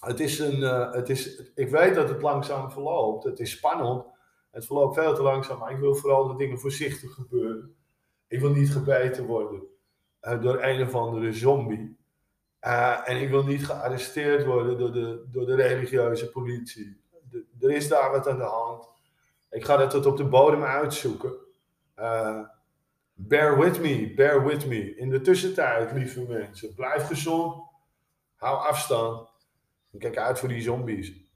Het 0.00 0.20
is 0.20 0.38
een, 0.38 0.60
uh, 0.60 0.92
het 0.92 1.08
is, 1.08 1.50
ik 1.54 1.68
weet 1.68 1.94
dat 1.94 2.08
het 2.08 2.22
langzaam 2.22 2.70
verloopt. 2.70 3.24
Het 3.24 3.40
is 3.40 3.50
spannend. 3.50 4.04
Het 4.50 4.66
verloopt 4.66 4.94
veel 4.94 5.14
te 5.14 5.22
langzaam. 5.22 5.58
Maar 5.58 5.72
ik 5.72 5.78
wil 5.78 5.94
vooral 5.94 6.28
dat 6.28 6.38
dingen 6.38 6.58
voorzichtig 6.58 7.14
gebeuren. 7.14 7.76
Ik 8.28 8.40
wil 8.40 8.50
niet 8.50 8.70
gebeten 8.70 9.24
worden 9.26 9.62
uh, 10.22 10.42
door 10.42 10.62
een 10.62 10.82
of 10.82 10.94
andere 10.94 11.32
zombie. 11.32 11.96
Uh, 12.66 13.08
en 13.08 13.16
ik 13.16 13.28
wil 13.28 13.44
niet 13.44 13.66
gearresteerd 13.66 14.44
worden 14.44 14.78
door 14.78 14.92
de, 14.92 15.24
door 15.30 15.46
de 15.46 15.54
religieuze 15.54 16.30
politie. 16.30 17.00
De, 17.30 17.44
er 17.60 17.70
is 17.70 17.88
daar 17.88 18.10
wat 18.10 18.28
aan 18.28 18.38
de 18.38 18.44
hand. 18.44 18.88
Ik 19.50 19.64
ga 19.64 19.76
dat 19.76 19.90
tot 19.90 20.06
op 20.06 20.16
de 20.16 20.24
bodem 20.24 20.62
uitzoeken. 20.62 21.32
Uh, 21.96 22.40
bear 23.14 23.58
with 23.58 23.80
me, 23.80 24.14
bear 24.14 24.44
with 24.44 24.66
me. 24.66 24.96
In 24.96 25.10
de 25.10 25.20
tussentijd, 25.20 25.92
lieve 25.92 26.20
mensen, 26.28 26.74
blijf 26.74 27.06
gezond. 27.06 27.62
Hou 28.36 28.68
afstand. 28.68 29.28
En 29.92 29.98
kijk 29.98 30.16
uit 30.16 30.38
voor 30.38 30.48
die 30.48 30.62
zombies. 30.62 31.27